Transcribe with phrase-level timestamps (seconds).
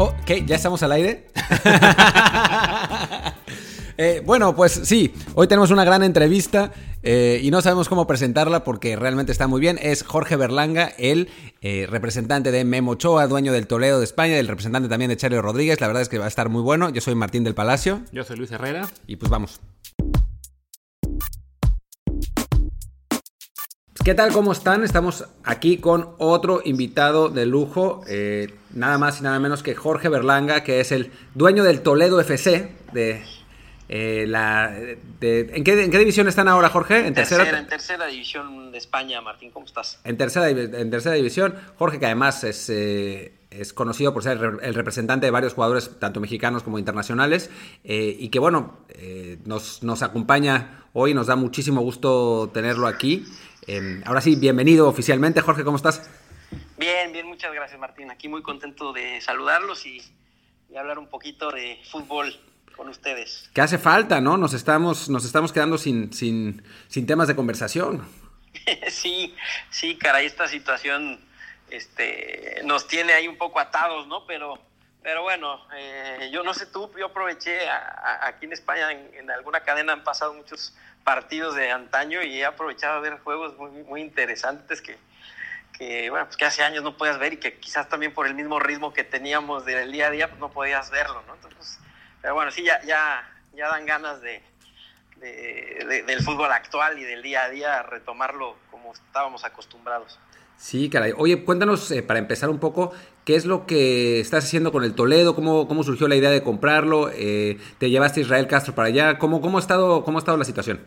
[0.00, 0.44] Oh, ¿qué?
[0.46, 1.26] ¿Ya estamos al aire?
[4.00, 6.70] Eh, bueno, pues sí, hoy tenemos una gran entrevista
[7.02, 9.76] eh, y no sabemos cómo presentarla porque realmente está muy bien.
[9.82, 11.28] Es Jorge Berlanga, el
[11.62, 15.40] eh, representante de Memo Ochoa, dueño del Toledo de España, el representante también de Charlie
[15.40, 15.80] Rodríguez.
[15.80, 16.90] La verdad es que va a estar muy bueno.
[16.90, 18.02] Yo soy Martín del Palacio.
[18.12, 18.88] Yo soy Luis Herrera.
[19.08, 19.58] Y pues vamos.
[24.08, 24.32] ¿Qué tal?
[24.32, 24.84] ¿Cómo están?
[24.84, 30.08] Estamos aquí con otro invitado de lujo, eh, nada más y nada menos que Jorge
[30.08, 32.72] Berlanga, que es el dueño del Toledo FC.
[32.94, 33.22] De,
[33.90, 34.70] eh, la,
[35.20, 37.06] de- ¿en, qué, en qué división están ahora, Jorge?
[37.06, 40.00] En tercera, en tercera división de España, Martín, ¿cómo estás?
[40.04, 44.72] En tercera, en tercera división, Jorge que además es, eh, es conocido por ser el
[44.72, 47.50] representante de varios jugadores, tanto mexicanos como internacionales,
[47.84, 53.26] eh, y que bueno, eh, nos, nos acompaña hoy, nos da muchísimo gusto tenerlo aquí.
[53.70, 56.08] Eh, ahora sí, bienvenido oficialmente, Jorge, ¿cómo estás?
[56.78, 58.10] Bien, bien, muchas gracias, Martín.
[58.10, 60.00] Aquí muy contento de saludarlos y,
[60.70, 62.34] y hablar un poquito de fútbol
[62.74, 63.50] con ustedes.
[63.52, 64.38] Que hace falta, ¿no?
[64.38, 68.08] Nos estamos, nos estamos quedando sin, sin, sin temas de conversación.
[68.88, 69.34] sí,
[69.70, 71.20] sí, caray, esta situación
[71.70, 74.24] este, nos tiene ahí un poco atados, ¿no?
[74.26, 74.58] Pero,
[75.02, 77.76] pero bueno, eh, yo no sé tú, yo aproveché a-
[78.22, 80.74] a- aquí en España, en, en alguna cadena han pasado muchos
[81.08, 84.98] partidos de antaño y he aprovechado a ver juegos muy, muy interesantes que,
[85.72, 88.34] que, bueno, pues que hace años no podías ver y que quizás también por el
[88.34, 91.34] mismo ritmo que teníamos del día a día, pues no podías verlo, ¿no?
[91.36, 91.78] Entonces,
[92.20, 94.42] pero bueno, sí, ya, ya, ya dan ganas de,
[95.16, 100.18] de- de- del fútbol actual y del día a día retomarlo como estábamos acostumbrados.
[100.58, 101.12] Sí, caray.
[101.16, 102.92] Oye, cuéntanos eh, para empezar un poco,
[103.24, 105.34] ¿qué es lo que estás haciendo con el Toledo?
[105.36, 107.10] ¿Cómo, cómo surgió la idea de comprarlo?
[107.14, 109.18] Eh, ¿Te llevaste a Israel Castro para allá?
[109.18, 110.82] ¿Cómo, cómo, ha, estado, cómo ha estado la situación?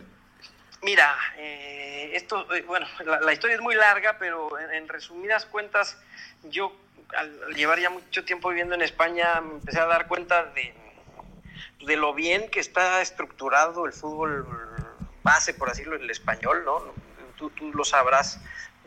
[0.82, 5.96] Mira, eh, esto, eh, bueno, la, historia es muy larga, pero en, resumidas cuentas,
[6.42, 6.74] yo
[7.16, 10.74] al, llevar ya mucho tiempo viviendo en España, me empecé a dar cuenta de,
[11.86, 14.44] de lo bien que está estructurado el fútbol
[15.22, 16.82] base, por decirlo, el español, ¿no?
[17.36, 18.40] Tú, tú lo sabrás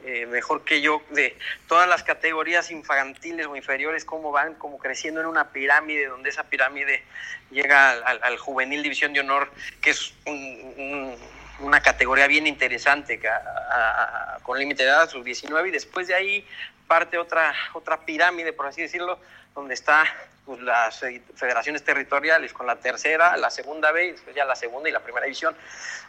[0.04, 1.38] eh, mejor que yo de
[1.68, 6.44] todas las categorías infantiles o inferiores, cómo van como creciendo en una pirámide, donde esa
[6.44, 7.06] pirámide
[7.52, 9.50] llega al, juvenil división de honor,
[9.82, 11.16] que es un-
[11.60, 16.16] una categoría bien interesante, a- a- con límite de edad, sus 19, y después de
[16.16, 16.48] ahí
[16.88, 19.20] parte otra, otra pirámide, por así decirlo,
[19.56, 20.04] donde está
[20.46, 21.00] pues, las
[21.36, 25.00] federaciones territoriales con la tercera, la segunda B, y después ya la segunda y la
[25.00, 25.56] primera división.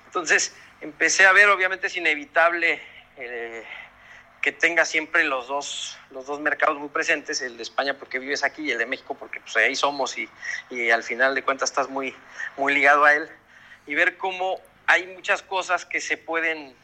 [0.07, 2.83] Entonces empecé a ver, obviamente es inevitable
[3.17, 3.65] eh,
[4.43, 8.45] que tenga siempre los dos, los dos mercados muy presentes, el de España porque vives
[8.45, 10.29] aquí y el de México porque pues, ahí somos y,
[10.69, 12.15] y al final de cuentas estás muy,
[12.59, 13.29] muy ligado a él.
[13.87, 16.75] Y ver cómo hay muchas cosas que se pueden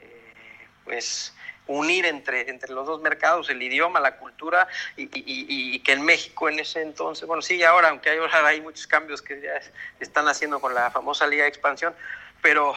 [0.00, 1.34] eh, pues
[1.66, 6.02] unir entre, entre los dos mercados, el idioma, la cultura, y, y- y- que en
[6.02, 9.70] México en ese entonces, bueno, sí, ahora, aunque hay, muchos cambios que ya es-
[10.00, 11.94] están haciendo con la famosa Liga de Expansión,
[12.40, 12.74] pero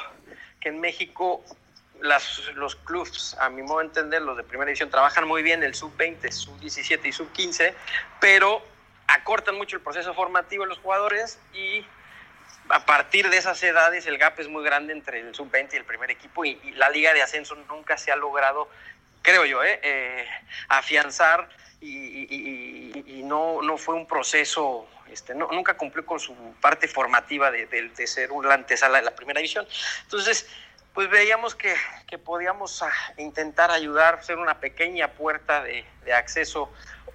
[0.59, 1.43] que en México
[2.01, 5.73] los clubs, a mi modo de entender, los de primera división, trabajan muy bien el
[5.75, 7.73] sub-20, sub-17 y sub-15,
[8.19, 8.61] pero
[9.07, 11.85] acortan mucho el proceso formativo de los jugadores y
[12.71, 15.85] a partir de esas edades el gap es muy grande entre el sub-20 y el
[15.85, 18.69] primer equipo y, la liga de ascenso nunca se ha logrado,
[19.21, 19.79] creo yo, ¿eh?
[19.83, 20.27] Eh,
[20.69, 21.49] afianzar
[21.79, 27.91] y, no, no fue un proceso, este, no, nunca cumplió con su parte formativa de,
[28.05, 29.65] ser un antesala de la primera división.
[30.03, 30.47] Entonces,
[30.93, 31.73] pues veíamos que,
[32.07, 36.71] que podíamos ah, intentar ayudar, ser una pequeña puerta de acceso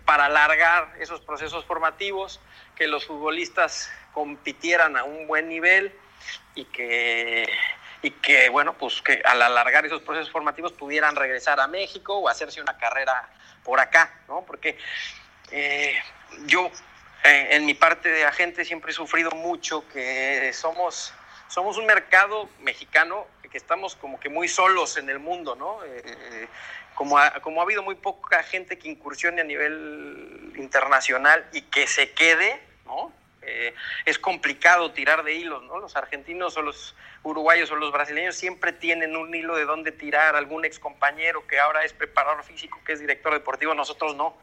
[0.07, 2.41] para alargar esos procesos formativos,
[2.77, 5.93] que los futbolistas compitieran a un buen nivel
[6.55, 7.47] y que,
[8.03, 12.29] y que bueno, pues que al alargar esos procesos formativos pudieran regresar a México o
[12.29, 13.29] hacerse una carrera
[13.65, 14.45] por acá, ¿no?
[14.47, 14.79] Porque
[15.51, 15.95] eh,
[16.47, 16.71] yo
[17.25, 21.13] eh, en mi parte de agente siempre he sufrido mucho que somos,
[21.49, 25.85] somos un mercado mexicano estamos como que muy solos en el mundo, ¿no?
[25.85, 26.49] Eh, eh,
[26.95, 31.87] como, ha, como ha habido muy poca gente que incursione a nivel internacional y que
[31.87, 33.13] se quede, ¿no?
[33.43, 33.75] Eh,
[34.05, 35.79] es complicado tirar de hilos, ¿no?
[35.79, 40.35] Los argentinos o los uruguayos o los brasileños siempre tienen un hilo de dónde tirar,
[40.35, 44.37] algún ex compañero que ahora es preparador físico, que es director deportivo, nosotros no.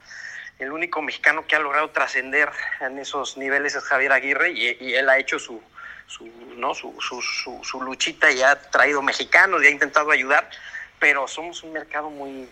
[0.59, 2.49] El único mexicano que ha logrado trascender
[2.79, 5.61] en esos niveles es Javier Aguirre y él ha hecho su,
[6.07, 6.25] su,
[6.57, 6.73] ¿no?
[6.73, 10.49] Su, su, su, su, luchita y ha traído mexicanos y ha intentado ayudar,
[10.99, 12.47] pero somos un mercado muy,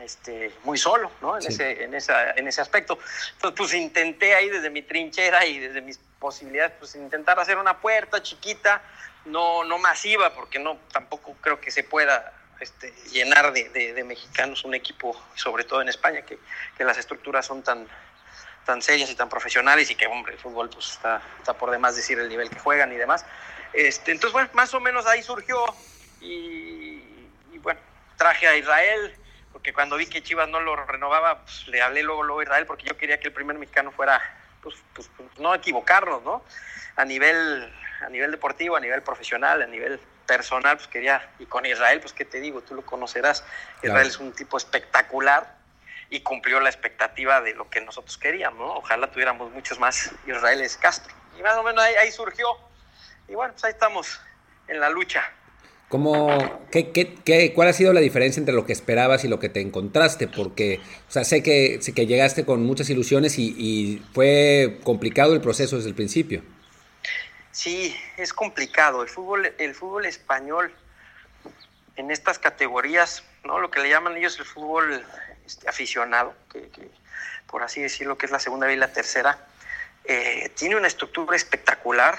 [0.00, 1.36] este, muy solo ¿no?
[1.36, 1.48] en, sí.
[1.48, 2.98] ese, en, esa, en ese aspecto.
[3.34, 7.80] Entonces, pues intenté ahí desde mi trinchera y desde mis posibilidades, pues intentar hacer una
[7.80, 8.82] puerta chiquita,
[9.26, 14.04] no, no masiva, porque no tampoco creo que se pueda este, llenar de, de, de,
[14.04, 16.38] mexicanos un equipo, sobre todo en España, que,
[16.76, 17.86] que las estructuras son tan,
[18.64, 21.96] tan serias y tan profesionales y que, hombre, el fútbol pues está, está por demás
[21.96, 23.24] decir el nivel que juegan y demás.
[23.72, 25.64] Este, entonces, bueno, más o menos ahí surgió
[26.20, 27.00] y,
[27.58, 27.80] bueno,
[28.16, 29.14] traje a Israel,
[29.52, 32.66] porque cuando vi que Chivas no lo renovaba, pues le hablé luego, luego a Israel,
[32.66, 34.20] porque yo quería que el primer mexicano fuera,
[34.62, 36.44] pues, pues, pues, no equivocarnos, ¿no?
[36.96, 41.66] A nivel, a nivel deportivo, a nivel profesional, a nivel personal, pues quería, y con
[41.66, 43.44] Israel, pues qué te digo, tú lo conocerás,
[43.82, 45.63] Israel es un tipo espectacular
[46.10, 48.74] y cumplió la expectativa de lo que nosotros queríamos, ¿no?
[48.74, 51.14] Ojalá tuviéramos muchos más Israeles Castro.
[51.38, 52.46] Y más o menos ahí, ahí surgió.
[53.28, 54.20] Y bueno, pues ahí estamos
[54.68, 55.24] en la lucha.
[55.88, 59.38] ¿Cómo, qué, qué, qué, ¿Cuál ha sido la diferencia entre lo que esperabas y lo
[59.38, 60.28] que te encontraste?
[60.28, 65.34] Porque, o sea, sé que, sé que llegaste con muchas ilusiones y, y fue complicado
[65.34, 66.42] el proceso desde el principio.
[67.52, 69.02] Sí, es complicado.
[69.02, 70.74] El fútbol, el fútbol español
[71.96, 73.60] en estas categorías, ¿no?
[73.60, 75.04] Lo que le llaman ellos el fútbol
[75.46, 76.68] este, aficionado, que,
[77.46, 79.38] por así decirlo, que es la segunda y la tercera,
[80.04, 82.18] eh, tiene una estructura espectacular.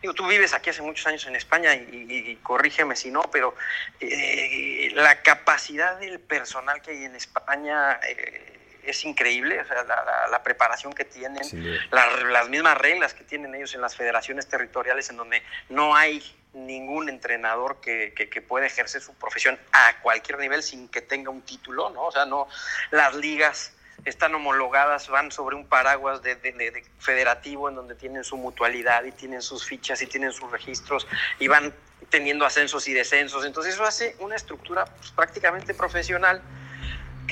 [0.00, 3.54] Digo, tú vives aquí hace muchos años en España y corrígeme si no, pero
[4.00, 10.04] eh, la capacidad del personal que hay en España eh, es increíble, o sea, la,
[10.04, 11.62] la, la preparación que tienen, sí.
[11.90, 16.22] las mismas reglas que tienen ellos en las federaciones territoriales en donde no hay
[16.52, 21.30] ningún entrenador que, que, que pueda ejercer su profesión a cualquier nivel sin que tenga
[21.30, 22.06] un título, ¿no?
[22.06, 22.48] O sea, no,
[22.90, 23.72] las ligas
[24.04, 29.04] están homologadas, van sobre un paraguas de, de, de, federativo en donde tienen su mutualidad
[29.04, 31.06] y tienen sus fichas y tienen sus registros
[31.38, 31.74] y van
[32.08, 33.44] teniendo ascensos y descensos.
[33.44, 36.42] Entonces eso hace una estructura pues, prácticamente profesional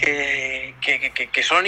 [0.01, 1.65] que, que, que, que son,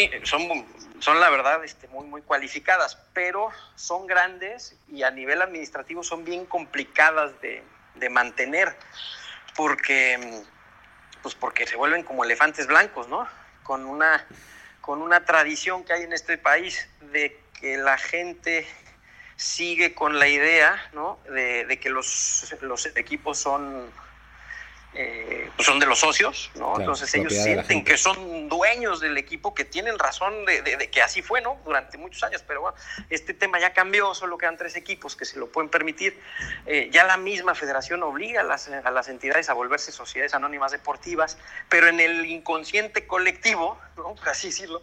[0.99, 6.25] son, la verdad este, muy, muy cualificadas, pero son grandes y a nivel administrativo son
[6.25, 7.63] bien complicadas de,
[7.95, 8.77] de mantener,
[9.57, 10.43] porque,
[11.23, 13.27] pues porque se vuelven como elefantes blancos, ¿no?
[13.63, 14.27] Con una,
[14.81, 18.67] con una tradición que hay en este país de que la gente
[19.37, 21.19] sigue con la idea, ¿no?
[21.31, 23.91] De, de que los, los equipos son
[24.93, 26.75] eh, pues son de los socios, ¿no?
[26.75, 30.91] Claro, Entonces ellos sienten que son dueños del equipo, que tienen razón de, de, de,
[30.91, 31.61] que así fue, ¿no?
[31.65, 32.77] Durante muchos años, pero bueno,
[33.09, 36.21] este tema ya cambió, solo quedan tres equipos que se lo pueden permitir.
[36.67, 40.73] Eh, ya la misma federación obliga a las, a las, entidades a volverse sociedades anónimas
[40.73, 41.39] deportivas,
[41.69, 44.17] pero en el inconsciente colectivo, ¿no?
[44.17, 44.83] Por así decirlo,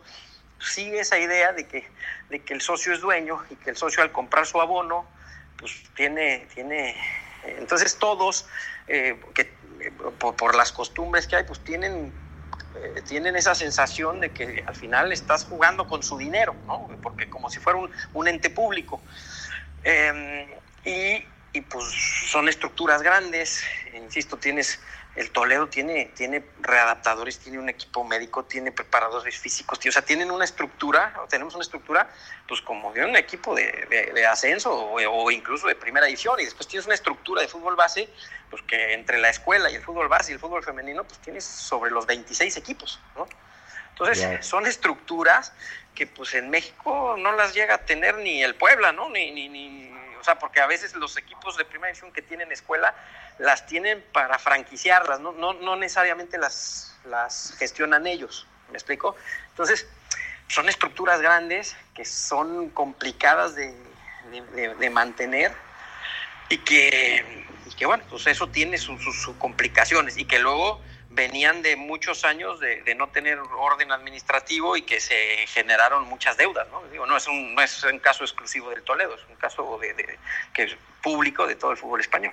[0.60, 1.86] sigue esa idea de que,
[2.30, 5.06] de que el socio es dueño y que el socio al comprar su abono,
[5.57, 6.95] pues tiene, tiene,
[7.44, 8.48] entonces todos
[8.88, 9.51] eh, que
[10.19, 12.13] por, por, las costumbres que hay, pues tienen,
[12.75, 16.88] eh, tienen esa sensación de que al final estás jugando con su dinero, ¿no?
[17.01, 19.01] Porque como si fuera un, un ente público.
[19.83, 21.25] Eh, y,
[21.57, 21.85] y, pues
[22.29, 23.63] son estructuras grandes,
[23.94, 24.79] insisto, tienes,
[25.18, 30.30] el Toledo tiene, tiene readaptadores, tiene un equipo médico, tiene preparadores físicos, o sea, tienen
[30.30, 32.08] una estructura, tenemos una estructura,
[32.48, 36.40] pues como de un equipo de, de, de ascenso o, o, incluso de primera división,
[36.40, 38.10] y después tienes una estructura de fútbol base
[38.52, 41.44] pues que entre la escuela y el fútbol base y el fútbol femenino, pues tienes
[41.44, 43.28] sobre los 26 equipos, ¿no?
[43.90, 45.52] Entonces, son estructuras
[45.96, 49.10] que pues en México no las llega a tener ni el Puebla, ¿no?
[49.10, 49.87] Ni, ni, ni, o
[50.27, 52.94] sea, porque a veces los equipos de primera división que tienen escuela
[53.39, 59.15] las tienen para franquiciarlas, no, no, no necesariamente las, las gestionan ellos, ¿me explico?
[59.50, 59.88] Entonces,
[60.48, 63.74] son estructuras grandes que son complicadas de,
[64.79, 65.53] de, mantener
[66.50, 67.46] y que
[67.77, 70.81] que bueno, pues eso tiene sus, sus complicaciones y que luego
[71.17, 75.15] venían de muchos años de, de, no tener orden administrativo y que se
[75.47, 76.83] generaron muchas deudas, ¿no?
[76.91, 79.93] Digo, no es un, no es un caso exclusivo del Toledo, es un caso de,
[79.95, 80.19] de,
[80.53, 82.31] que es público de todo el fútbol español.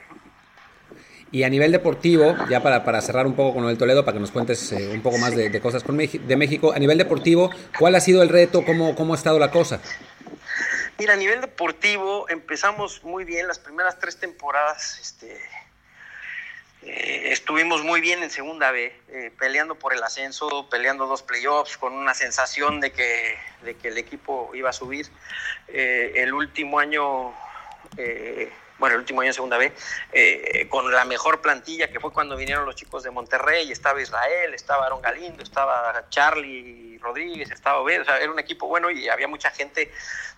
[1.32, 4.20] Y a nivel deportivo, ya para, para cerrar un poco con el Toledo, para que
[4.20, 6.98] nos cuentes eh, un poco más de, de cosas con Meji de México, a nivel
[6.98, 8.64] deportivo, ¿cuál ha sido el reto?
[8.64, 9.80] ¿Cómo, cómo ha estado la cosa?
[10.98, 15.00] Mira, a nivel deportivo empezamos muy bien las primeras tres temporadas.
[15.00, 15.40] Este,
[16.86, 21.76] eh, estuvimos muy bien en segunda B, eh, peleando por el ascenso, peleando dos playoffs,
[21.76, 25.08] con una sensación de que, de que el equipo iba a subir.
[25.68, 27.34] Eh, el último año
[27.96, 28.52] eh,
[28.84, 29.72] bueno, el último año en segunda B,
[30.12, 34.52] eh, con la mejor plantilla, que fue cuando vinieron los chicos de Monterrey, estaba Israel,
[34.52, 39.08] estaba Aaron Galindo, estaba Charlie Rodríguez, estaba Obed, o sea, era un equipo bueno y
[39.08, 39.90] había mucha gente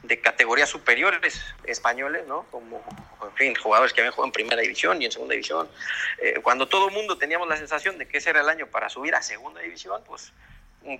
[0.04, 2.44] de categorías superiores españoles, ¿no?
[2.52, 2.84] Como,
[3.20, 5.68] en fin, jugadores que habían jugado en primera división y en segunda división.
[6.18, 8.88] Eh, cuando todo el mundo teníamos la sensación de que ese era el año para
[8.88, 10.32] subir a segunda división, pues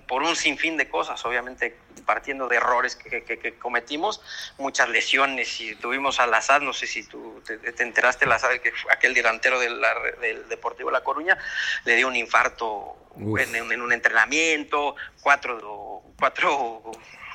[0.07, 4.21] por un sinfín de cosas, obviamente partiendo de errores que, que, que, cometimos,
[4.57, 8.61] muchas lesiones y tuvimos al azar, no sé si tú te, te enteraste, al azar,
[8.61, 9.81] que aquel delantero del,
[10.21, 11.37] del, Deportivo La Coruña
[11.85, 16.91] le dio un infarto en, en, un entrenamiento, cuatro, cuatro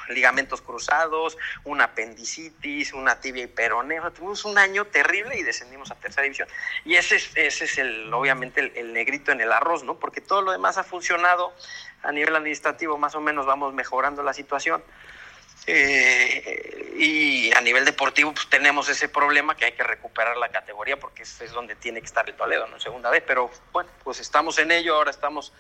[0.09, 4.11] ligamentos cruzados, un apendicitis, una tibia y peroneo.
[4.13, 6.49] Tuvimos un año terrible y descendimos a tercera división.
[6.85, 9.99] Y ese es, ese es el, obviamente el, negrito en el arroz, ¿no?
[9.99, 11.55] Porque todo lo demás ha funcionado
[12.03, 14.83] a nivel administrativo, más o menos vamos mejorando la situación.
[15.67, 20.99] Eh, y a nivel deportivo, pues tenemos ese problema que hay que recuperar la categoría
[20.99, 22.81] porque es, es donde tiene que estar el Toledo, ¿no?
[22.81, 23.23] Segunda vez.
[23.27, 25.53] Pero bueno, pues estamos en ello, ahora estamos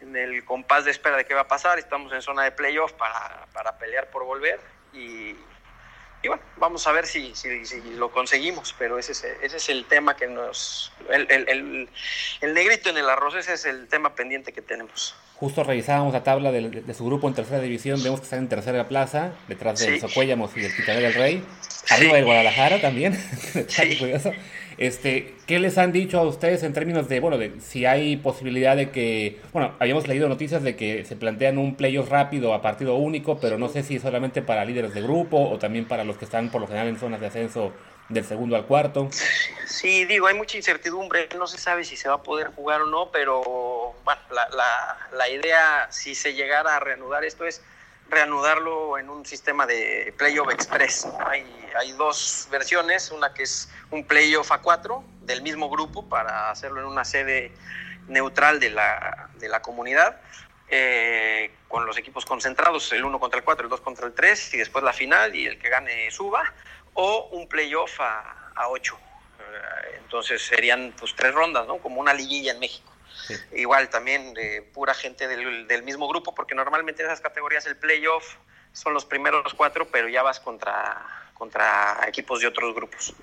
[0.00, 2.92] en el compás de espera de qué va a pasar, estamos en zona de playoff
[2.92, 4.60] para, para pelear por volver
[4.92, 5.36] y,
[6.22, 9.68] y bueno, vamos a ver si, si, si, lo conseguimos, pero ese es, ese es
[9.68, 10.92] el tema que nos...
[11.10, 11.88] El, el,
[12.40, 15.16] el, negrito en el arroz, ese es el tema pendiente que tenemos.
[15.34, 18.48] Justo revisábamos la tabla de, de, su grupo en tercera división, vemos que están en
[18.48, 20.00] tercera plaza, detrás de sí.
[20.00, 21.44] Socuéllamos y del Quitané del Rey,
[21.90, 22.16] arriba sí.
[22.18, 23.14] de Guadalajara también,
[23.68, 23.98] sí.
[23.98, 24.30] curioso.
[24.78, 28.76] Este, ¿Qué les han dicho a ustedes en términos de, bueno, de si hay posibilidad
[28.76, 32.94] de que, bueno, habíamos leído noticias de que se plantean un playoff rápido a partido
[32.94, 36.24] único, pero no sé si solamente para líderes de grupo o también para los que
[36.24, 37.72] están por lo general en zonas de ascenso
[38.08, 39.08] del segundo al cuarto.
[39.66, 42.86] Sí, digo, hay mucha incertidumbre, no se sabe si se va a poder jugar o
[42.86, 47.62] no, pero bueno, la, la, la idea, si se llegara a reanudar esto es
[48.12, 51.08] reanudarlo en un sistema de playoff express.
[51.26, 56.50] Hay, hay dos versiones, una que es un playoff a cuatro del mismo grupo para
[56.50, 57.52] hacerlo en una sede
[58.08, 60.20] neutral de la, de la comunidad,
[60.68, 64.54] eh, con los equipos concentrados, el 1 contra el 4, el 2 contra el 3,
[64.54, 66.44] y después la final y el que gane suba,
[66.92, 68.98] o un playoff a, a 8.
[69.98, 71.78] Entonces serían pues tres rondas, ¿no?
[71.78, 72.91] Como una liguilla en México.
[73.36, 73.60] Sí.
[73.60, 77.76] Igual también de pura gente del, del, mismo grupo, porque normalmente en esas categorías el
[77.76, 78.36] playoff
[78.72, 83.14] son los primeros cuatro, pero ya vas contra, contra equipos de otros grupos.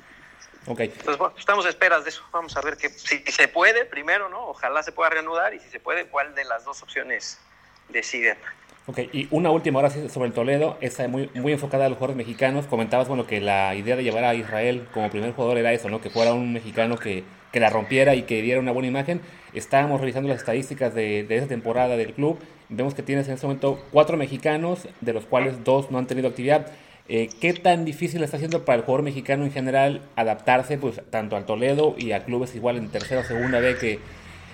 [0.66, 0.88] Okay.
[0.88, 2.24] Entonces, bueno, estamos a esperas de eso.
[2.32, 4.50] Vamos a ver que si se puede primero, ¿no?
[4.50, 7.39] Ojalá se pueda reanudar y si se puede, cuál de las dos opciones
[7.88, 8.38] deciden.
[8.86, 12.18] Ok, y una última hora sobre el Toledo, esa muy, muy enfocada a los jugadores
[12.18, 12.66] mexicanos.
[12.66, 16.01] Comentabas, bueno, que la idea de llevar a Israel como primer jugador era eso, ¿no?
[16.01, 19.22] Que fuera un mexicano que, que la rompiera y que diera una buena imagen.
[19.53, 22.39] Estábamos revisando las estadísticas de, de esa temporada del club.
[22.70, 26.27] Vemos que tienes en este momento cuatro mexicanos, de los cuales dos no han tenido
[26.27, 26.68] actividad.
[27.12, 31.36] Eh, ¿Qué tan difícil está haciendo para el jugador mexicano en general adaptarse pues tanto
[31.36, 34.00] al Toledo y a clubes igual en tercera o segunda B que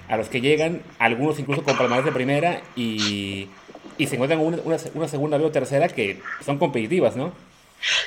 [0.08, 3.50] a los que llegan, algunos incluso con palmarés de primera y,
[3.98, 7.34] y se encuentran una, una, una, segunda B o tercera que son competitivas, ¿no?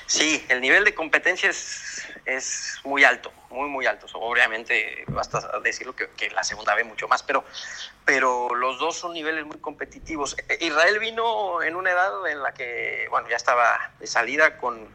[0.06, 4.06] Sí, el nivel de competencia es, es muy alto, muy, muy alto.
[4.14, 7.44] Obviamente, basta decirlo que, la segunda ve mucho más, pero,
[8.04, 10.36] pero los dos son niveles muy competitivos.
[10.60, 14.88] Israel vino en una edad en la que, bueno, ya estaba de salida con,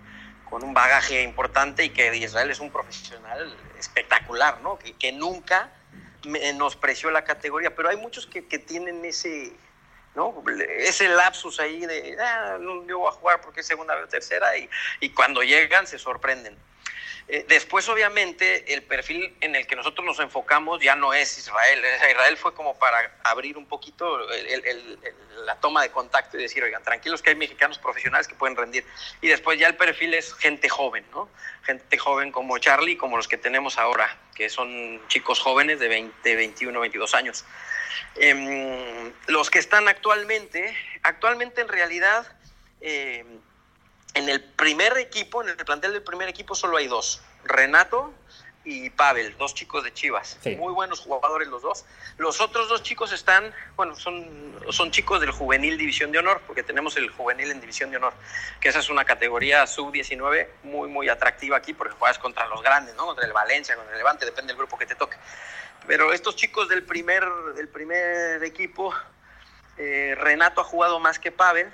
[0.49, 4.77] con un bagaje importante y que Israel es un profesional espectacular, ¿no?
[4.77, 5.71] Que, nunca
[6.25, 9.53] menospreció la categoría, pero hay muchos que tienen ese,
[10.15, 10.43] ¿no?
[10.77, 14.57] Ese lapsus ahí de, ah, no, yo voy a jugar porque es segunda o tercera
[14.57, 16.57] y, y cuando llegan se sorprenden.
[17.27, 21.81] Eh, después, obviamente, el perfil en el que nosotros nos enfocamos ya no es Israel.
[22.09, 24.19] Israel fue como para abrir un poquito
[25.45, 28.85] la toma de contacto y decir, oigan, tranquilos que hay mexicanos profesionales que pueden rendir.
[29.21, 31.29] Y después ya el perfil es gente joven, ¿no?
[31.63, 36.35] Gente joven como Charlie, como los que tenemos ahora, que son chicos jóvenes de 20,
[36.35, 37.45] 21, 22 años.
[38.15, 42.27] Eh, los que están actualmente, actualmente en realidad...
[42.81, 43.23] Eh,
[44.13, 48.13] en el primer equipo, en el plantel del primer equipo, solo hay dos: Renato
[48.65, 50.37] y Pavel, dos chicos de Chivas.
[50.41, 50.55] Sí.
[50.55, 51.85] Muy buenos jugadores los dos.
[52.17, 56.63] Los otros dos chicos están, bueno, son, son chicos del juvenil División de Honor, porque
[56.63, 58.13] tenemos el juvenil en División de Honor,
[58.61, 62.95] que esa es una categoría sub-19 muy, muy atractiva aquí, porque juegas contra los grandes,
[62.95, 63.05] ¿no?
[63.05, 65.17] Contra el Valencia, contra el Levante, depende del grupo que te toque.
[65.85, 68.93] Pero estos chicos del primer, del primer equipo,
[69.77, 71.69] eh, Renato ha jugado más que Pavel,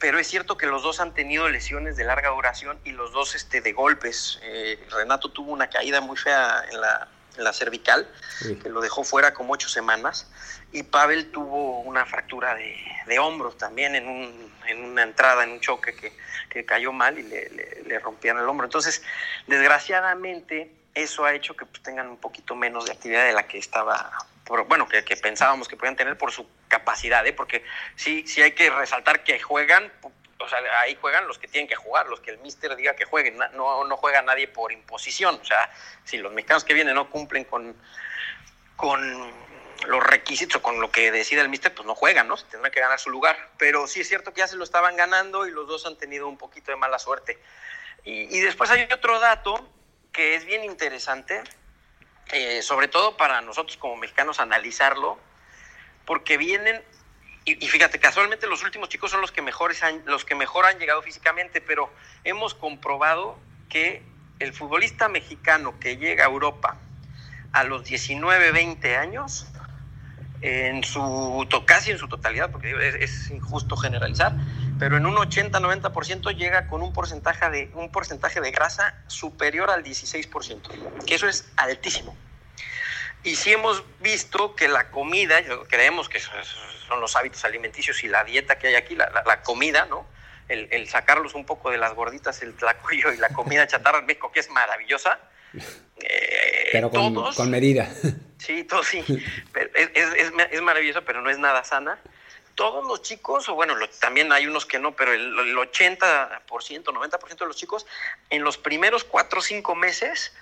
[0.00, 3.34] pero es cierto que los dos han tenido lesiones de larga duración y los dos
[3.34, 4.40] este, de golpes.
[4.42, 8.56] Eh, Renato tuvo una caída muy fea en la, en la cervical, sí.
[8.56, 10.30] que lo dejó fuera como ocho semanas,
[10.72, 12.76] y Pavel tuvo una fractura de,
[13.06, 16.12] de hombro también en, un, en, una entrada, en un choque que,
[16.50, 18.66] que cayó mal y le, le, le, rompieron el hombro.
[18.66, 19.02] Entonces,
[19.46, 23.58] desgraciadamente, eso ha hecho que pues, tengan un poquito menos de actividad de la que
[23.58, 24.10] estaba
[24.44, 27.32] por, bueno, que, pensábamos que podían tener por su capacidad, ¿eh?
[27.32, 27.64] porque
[27.96, 29.92] sí, sí hay que resaltar que juegan,
[30.38, 33.04] o sea, ahí juegan los que tienen que jugar, los que el míster diga que
[33.04, 35.70] jueguen, no, no juega nadie por imposición, o sea,
[36.04, 37.76] si los mexicanos que vienen no cumplen con,
[38.76, 39.32] con
[39.86, 42.36] los requisitos con lo que decida el míster, pues no juegan, ¿no?
[42.36, 44.96] Se tendrán que ganar su lugar, pero sí es cierto que ya se lo estaban
[44.96, 47.38] ganando y los dos han tenido un poquito de mala suerte.
[48.04, 49.68] Y, y después hay otro dato
[50.12, 51.42] que es bien interesante,
[52.32, 55.18] eh, sobre todo para nosotros como mexicanos analizarlo,
[56.04, 56.82] porque vienen
[57.44, 60.78] y, fíjate, casualmente los últimos chicos son los que, mejores han, los que mejor han
[60.78, 61.90] llegado físicamente, pero
[62.22, 63.36] hemos comprobado
[63.68, 64.02] que
[64.38, 66.76] el futbolista mexicano que llega a Europa
[67.52, 69.46] a los 19, 20 años,
[70.40, 74.34] en su, casi en su totalidad, porque es, injusto generalizar,
[74.82, 79.84] pero en un 80-90% llega con un porcentaje, de, un porcentaje de grasa superior al
[79.84, 82.16] 16%, que eso es altísimo.
[83.22, 85.36] Y sí hemos visto que la comida,
[85.68, 90.04] creemos que son los hábitos alimenticios y la dieta que hay aquí, la, comida, ¿no?
[90.48, 94.32] El, sacarlos un poco de las gorditas, el tlacuyo y la comida chatarra en México,
[94.32, 95.20] que es maravillosa.
[95.54, 97.88] Eh, pero con, medida.
[98.38, 99.04] Sí, todo sí.
[99.84, 102.00] es, es, es, maravillosa, pero no es nada sana.
[102.54, 107.38] Todos los chicos, o bueno, también hay unos que no, pero el, el 80%, 90%
[107.38, 107.86] de los chicos,
[108.30, 110.32] en los primeros 4 o 5 meses,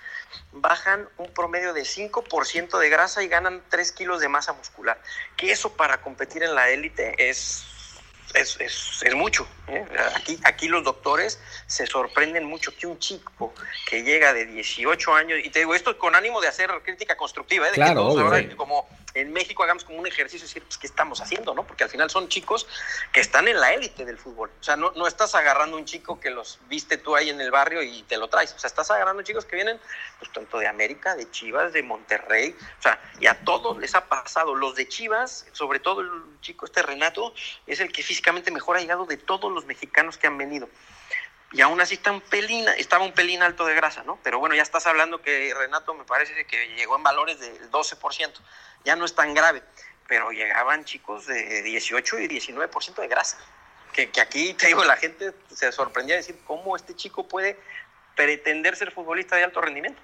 [0.51, 5.01] bajan un promedio de 5% de grasa y ganan 3 kilos de masa muscular.
[5.37, 7.65] Que eso para competir en la élite es
[8.33, 9.47] es, es, es mucho.
[9.67, 9.85] ¿eh?
[10.15, 13.53] Aquí, aquí los doctores se sorprenden mucho que un chico
[13.87, 17.67] que llega de 18 años, y te digo esto con ánimo de hacer crítica constructiva,
[17.67, 17.71] ¿eh?
[17.71, 20.87] de que todos ahora, como en México hagamos como un ejercicio y decir, pues, ¿qué
[20.87, 21.53] estamos haciendo?
[21.53, 21.65] ¿no?
[21.65, 22.67] Porque al final son chicos
[23.11, 24.51] que están en la élite del fútbol.
[24.59, 27.51] O sea, no, no estás agarrando un chico que los viste tú ahí en el
[27.51, 28.53] barrio y te lo traes.
[28.53, 29.79] O sea, estás agarrando chicos que vienen,
[30.19, 32.55] pues, tanto de América, de Chivas, de Monterrey.
[32.79, 34.55] O sea, y a todos les ha pasado.
[34.55, 36.09] Los de Chivas, sobre todo el
[36.41, 37.33] chico este Renato,
[37.67, 40.69] es el que físicamente mejor ha llegado de todos los mexicanos que han venido
[41.51, 44.19] y aún así está un pelín, estaba un pelín alto de grasa, ¿no?
[44.23, 48.31] Pero bueno, ya estás hablando que Renato me parece que llegó en valores del 12%
[48.83, 49.61] ya no es tan grave,
[50.07, 53.37] pero llegaban chicos de 18 y 19% de grasa.
[53.93, 57.59] Que, que, aquí, te digo, la gente se sorprendía de decir cómo este chico puede
[58.15, 60.01] pretender ser futbolista de alto rendimiento.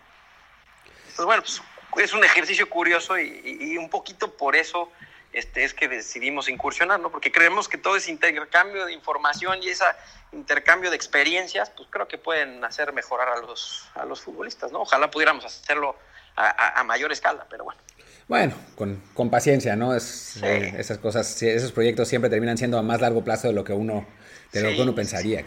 [1.16, 1.62] Pues bueno, pues,
[2.06, 4.92] es un ejercicio curioso y, un poquito por eso
[5.34, 7.12] este, es que decidimos incursionar, ¿no?
[7.12, 9.86] Porque creemos que todo ese intercambio de información y ese
[10.32, 14.82] intercambio de experiencias, pues creo que pueden hacer mejorar a los, a los futbolistas, ¿no?
[14.82, 15.96] Ojalá pudiéramos hacerlo
[16.36, 17.82] a mayor escala, pero bueno.
[18.28, 19.96] Bueno, con, con paciencia, ¿no?
[19.96, 23.64] Es, eh, esas cosas, esos proyectos siempre terminan siendo a más largo plazo de lo
[23.64, 24.06] que uno,
[24.52, 25.46] de lo que uno pensaría,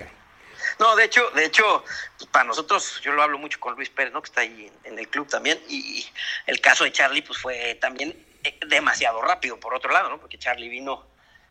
[0.78, 1.84] No, de hecho, de hecho,
[2.30, 4.22] para nosotros, yo lo hablo mucho con Luis Pérez, ¿no?
[4.22, 6.06] Que está ahí en, el club también, y
[6.46, 8.16] el caso de Charlie, pues fue también
[8.66, 10.18] demasiado rápido, por otro lado, ¿no?
[10.18, 11.04] Porque Charlie vino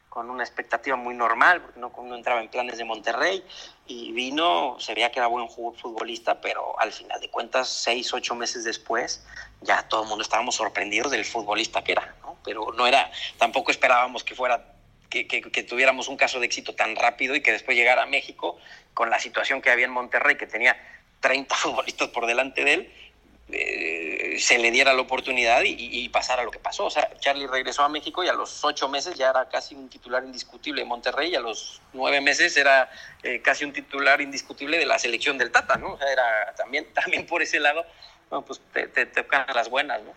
[0.09, 3.45] con una expectativa muy normal, porque no, no entraba en planes de Monterrey,
[3.85, 8.35] y vino, se veía que era buen futbolista, pero al final de cuentas, seis, ocho
[8.35, 9.23] meses después,
[9.61, 12.37] ya todo el mundo estábamos sorprendidos del futbolista que era, ¿no?
[12.43, 14.73] Pero no era, tampoco esperábamos que fuera,
[15.09, 18.05] que, que, que tuviéramos un caso de éxito tan rápido y que después llegara a
[18.07, 18.57] México
[18.95, 20.75] con la situación que había en Monterrey, que tenía
[21.19, 22.93] 30 futbolistas por delante de él,
[23.51, 23.98] eh,
[24.39, 26.85] se le diera la oportunidad y, pasara lo que pasó.
[26.85, 29.89] O sea, Charlie regresó a México y a los ocho meses ya era casi un
[29.89, 32.89] titular indiscutible de Monterrey y a los nueve meses era
[33.23, 35.93] eh, casi un titular indiscutible de la selección del Tata, ¿no?
[35.93, 37.85] O sea, era también, también por ese lado,
[38.29, 40.13] bueno, pues te, te, tocan las buenas, ¿no?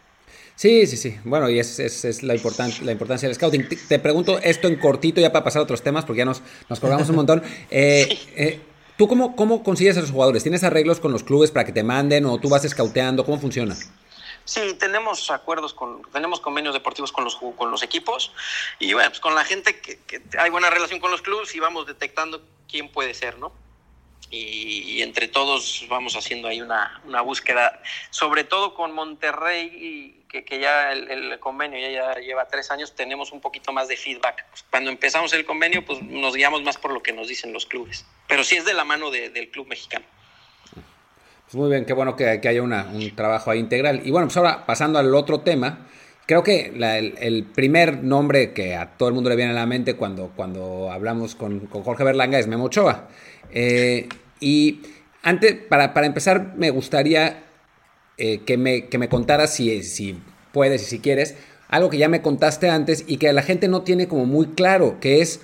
[0.55, 1.19] Sí, sí, sí.
[1.25, 3.69] Bueno, y es, es, la, la importancia del scouting.
[3.89, 6.81] Te, pregunto esto en cortito ya para pasar a otros temas, porque ya nos, nos
[6.81, 7.43] colgamos un montón.
[7.71, 8.61] Eh,
[8.97, 10.43] ¿Tú cómo, cómo consigues a los jugadores?
[10.43, 13.25] ¿Tienes arreglos con los clubes para que te manden o tú vas escauteando?
[13.25, 13.75] ¿Cómo funciona?
[14.45, 18.33] Sí, tenemos acuerdos con, tenemos convenios deportivos con los, con los equipos
[18.79, 19.99] y bueno, pues con la gente que,
[20.39, 23.53] hay buena relación con los clubes y vamos detectando quién puede ser, ¿no?
[24.33, 30.59] y, entre todos vamos haciendo ahí una, una, búsqueda, sobre todo con Monterrey, que, que
[30.59, 34.47] ya el, convenio ya, ya, lleva tres años, tenemos un poquito más de feedback.
[34.71, 38.07] Cuando empezamos el convenio, pues nos guiamos más por lo que nos dicen los clubes,
[38.27, 40.07] pero sí es de la mano del club mexicano.
[41.53, 44.01] Pues muy bien, qué bueno que, que haya una, un trabajo ahí integral.
[44.07, 45.87] Y bueno, pues ahora pasando al otro tema,
[46.25, 46.73] creo que
[47.21, 50.91] el, primer nombre que a todo el mundo le viene a la mente cuando, cuando
[50.91, 53.07] hablamos con, con Jorge Berlanga es Memo Ochoa.
[53.51, 54.09] Eh,
[54.41, 54.81] y
[55.23, 57.43] antes, para, para empezar, me gustaría
[58.17, 60.19] eh, que, me, que me contaras, si, si
[60.53, 61.37] puedes y si quieres,
[61.69, 65.01] algo que ya me contaste antes y que la gente no tiene como muy claro,
[65.01, 65.43] que es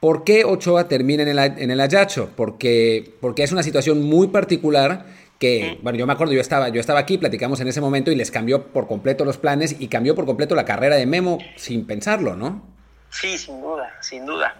[0.00, 2.30] por qué Ochoa termina en el, en el Ayacho.
[2.34, 6.80] Porque, porque es una situación muy particular que, bueno, yo me acuerdo, yo estaba, yo
[6.80, 10.14] estaba aquí, platicamos en ese momento y les cambió por completo los planes y cambió
[10.14, 12.62] por completo la carrera de Memo sin pensarlo, ¿no?
[13.08, 14.54] Sí, sin duda, sin duda.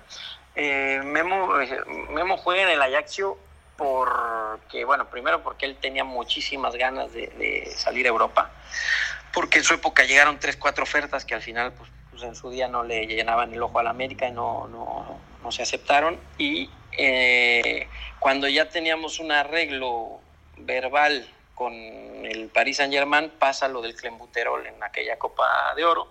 [0.57, 1.71] Eh, Memo, eh,
[2.14, 3.37] Memo juega en el Ajaxio
[3.77, 8.51] porque, bueno, primero porque él tenía muchísimas ganas de, salir a Europa,
[9.35, 12.49] porque en su época llegaron tres, cuatro ofertas que al final, pues, pues en su
[12.49, 16.19] día no le llenaban el ojo a la América y no, no, no se aceptaron.
[16.38, 17.87] Y eh,
[18.19, 20.20] cuando ya teníamos un arreglo
[20.66, 26.09] verbal con el Paris Saint Germain, pasa lo del Clembuterol en aquella Copa de Oro,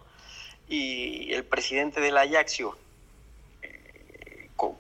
[0.68, 2.78] y el presidente del Ajaxio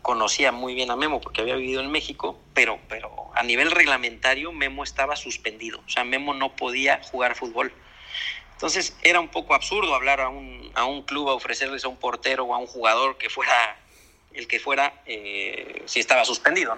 [0.01, 4.51] conocía muy bien a Memo porque había vivido en México, pero, pero a nivel reglamentario
[4.51, 7.73] Memo estaba suspendido, o sea, Memo no podía jugar fútbol.
[8.53, 11.95] Entonces era un poco absurdo hablar a un, a un club a ofrecerles a un
[11.95, 13.77] portero o a un jugador que fuera
[14.34, 16.74] el que fuera eh, si estaba suspendido.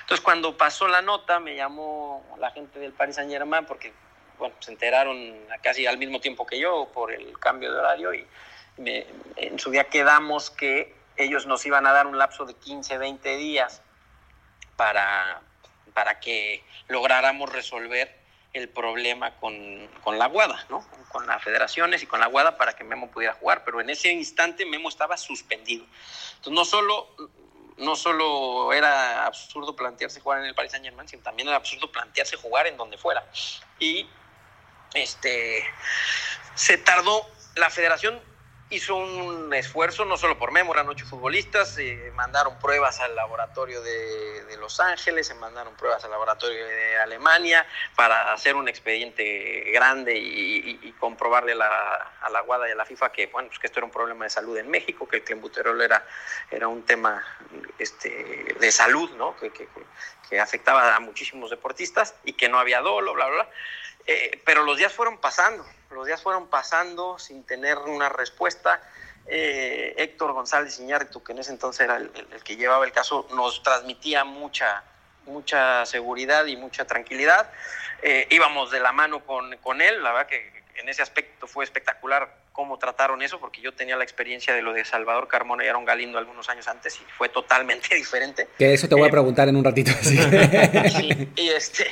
[0.00, 3.92] Entonces cuando pasó la nota me llamó la gente del Paris Saint Germain porque
[4.38, 8.26] bueno, se enteraron casi al mismo tiempo que yo por el cambio de horario y
[9.36, 13.36] en su día quedamos que ellos nos iban a dar un lapso de 15, 20
[13.36, 13.82] días
[14.76, 15.42] para,
[15.94, 18.21] para que lográramos resolver
[18.52, 20.86] el problema con, con, la Guada, ¿no?
[21.08, 24.12] con las federaciones y con la Guada para que Memo pudiera jugar, pero en ese
[24.12, 25.84] instante Memo estaba suspendido.
[26.36, 27.08] Entonces no solo,
[27.78, 31.90] no solo era absurdo plantearse jugar en el Paris Saint Germain, sino también era absurdo
[31.90, 33.24] plantearse jugar en donde fuera.
[33.78, 34.06] Y
[34.94, 35.64] este
[36.54, 38.20] se tardó, la federación
[38.72, 43.82] hizo un esfuerzo, no solo por Memo, eran ocho futbolistas, se mandaron pruebas al laboratorio
[43.82, 50.16] de, Los Ángeles, se mandaron pruebas al laboratorio de Alemania para hacer un expediente grande
[50.16, 53.86] y, comprobarle a la Guada y a la FIFA que, bueno, pues que esto era
[53.86, 56.06] un problema de salud en México, que el clenbuterol era,
[56.48, 57.24] era un tema
[57.78, 59.36] este, de salud, ¿no?
[59.36, 59.68] Que, que,
[60.28, 63.48] que afectaba a muchísimos deportistas y que no había dolo, bla, bla, bla.
[64.06, 68.80] Eh, pero los días fueron pasando, los días fueron pasando sin tener una respuesta.
[69.26, 72.10] Eh, Héctor González Iñárritu, que en ese entonces era el,
[72.44, 74.82] que llevaba el caso, nos transmitía mucha,
[75.26, 77.50] mucha seguridad y mucha tranquilidad.
[78.02, 81.64] Eh, íbamos de la mano con, con él, la verdad que en ese aspecto fue
[81.64, 85.68] espectacular cómo trataron eso, porque yo tenía la experiencia de lo de Salvador Carmona y
[85.68, 88.48] Aaron Galindo algunos años antes y fue totalmente diferente.
[88.58, 89.90] Que eso te voy a preguntar en un ratito.
[91.36, 91.86] Y este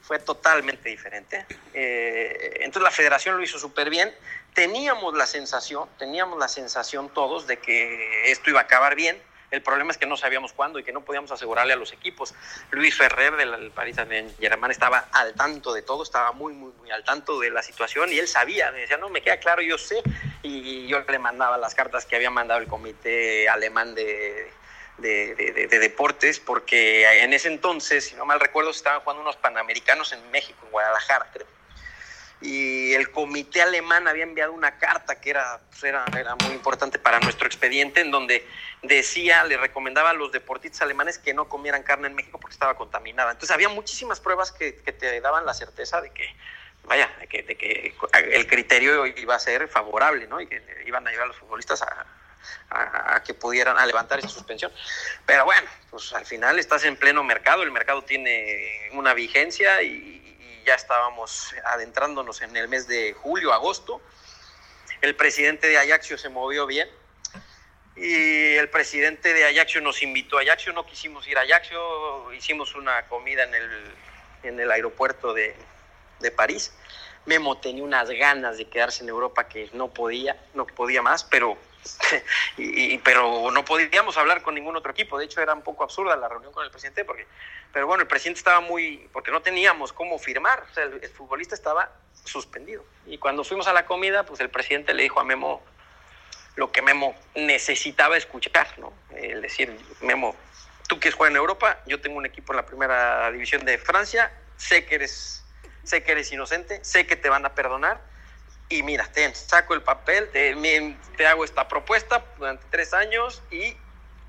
[0.00, 1.44] fue totalmente diferente.
[1.74, 4.12] Eh, entonces la federación lo hizo súper bien.
[4.54, 9.20] Teníamos la sensación, teníamos la sensación todos de que esto iba a acabar bien
[9.50, 12.34] el problema es que no sabíamos cuándo y que no podíamos asegurarle a los equipos.
[12.70, 17.04] Luis Ferrer del Paris Saint-Germain estaba al tanto de todo, estaba muy, muy, muy al
[17.04, 20.02] tanto de la situación y él sabía, me decía, no, me queda claro, yo sé.
[20.42, 24.50] Y yo le mandaba las cartas que había mandado el comité alemán de,
[24.98, 29.36] de, de, de, deportes, porque en ese entonces, si no mal recuerdo, estaban jugando unos
[29.36, 31.55] panamericanos en México, en Guadalajara, creo
[32.46, 36.96] y el comité alemán había enviado una carta que era, pues era, era, muy importante
[36.98, 38.46] para nuestro expediente, en donde
[38.82, 42.76] decía, le recomendaba a los deportistas alemanes que no comieran carne en México porque estaba
[42.76, 43.32] contaminada.
[43.32, 46.36] Entonces había muchísimas pruebas que, te daban la certeza de que,
[46.84, 47.94] vaya, de que,
[48.30, 50.40] el criterio iba a ser favorable, ¿no?
[50.40, 52.06] Y que iban a llevar a los futbolistas a,
[53.26, 54.70] que pudieran a levantar esa suspensión.
[55.24, 60.15] Pero bueno, pues al final estás en pleno mercado, el mercado tiene una vigencia y,
[60.66, 64.02] ya estábamos adentrándonos en el mes de julio, agosto.
[65.00, 66.88] El presidente de Ajaxio se movió bien
[67.94, 72.74] y el presidente de Ajaxio nos invitó a Ajaxio, no quisimos ir a Ajaxio, hicimos
[72.74, 73.94] una comida en el,
[74.42, 75.54] en el aeropuerto de,
[76.18, 76.72] de París.
[77.26, 81.56] Memo tenía unas ganas de quedarse en Europa que no podía, no podía más, pero
[82.56, 85.18] y, pero no podíamos hablar con ningún otro equipo.
[85.18, 87.26] De hecho, era un poco absurda la reunión con el presidente, porque,
[87.72, 90.66] pero bueno, el presidente estaba muy, porque no teníamos cómo firmar.
[90.70, 91.90] O sea, el, el, futbolista estaba
[92.24, 92.84] suspendido.
[93.06, 95.62] Y cuando fuimos a la comida, pues el presidente le dijo a Memo
[96.56, 98.92] lo que Memo necesitaba escuchar, ¿no?
[99.14, 100.34] Es decir, Memo,
[100.88, 104.32] tú quieres jugar en Europa, yo tengo un equipo en la primera división de Francia,
[104.56, 105.44] sé que eres,
[105.84, 108.00] sé que eres inocente, sé que te van a perdonar
[108.68, 110.54] y mira, te saco el papel, te,
[111.16, 113.76] te, hago esta propuesta durante tres años y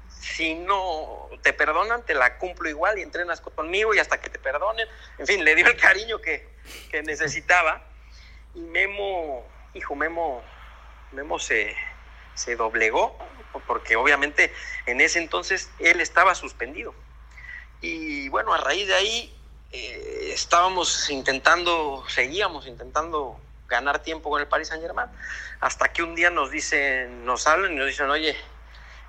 [0.10, 4.40] si no te perdonan, te la cumplo igual y entrenas conmigo y hasta que te
[4.40, 4.88] perdonen.
[5.18, 6.48] En fin, le dio el cariño que,
[6.92, 7.84] que necesitaba
[8.54, 10.44] y Memo, hijo Memo,
[11.12, 11.76] Memo se,
[12.36, 13.18] se doblegó
[13.66, 14.54] porque obviamente
[14.86, 16.94] en ese entonces él estaba suspendido.
[17.82, 19.36] Y bueno, a raíz de ahí
[19.72, 25.10] eh, estábamos intentando, seguíamos intentando ganar tiempo con el Paris Saint Germain,
[25.60, 28.36] hasta que un día nos dicen, nos hablan y nos dicen, oye,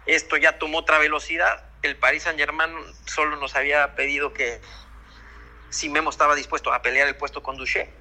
[0.07, 2.73] esto ya tomó otra velocidad, el Paris Saint Germain
[3.07, 4.61] solo nos había pedido que
[5.71, 7.93] si Memo estaba dispuesto a pelear el puesto con Duché,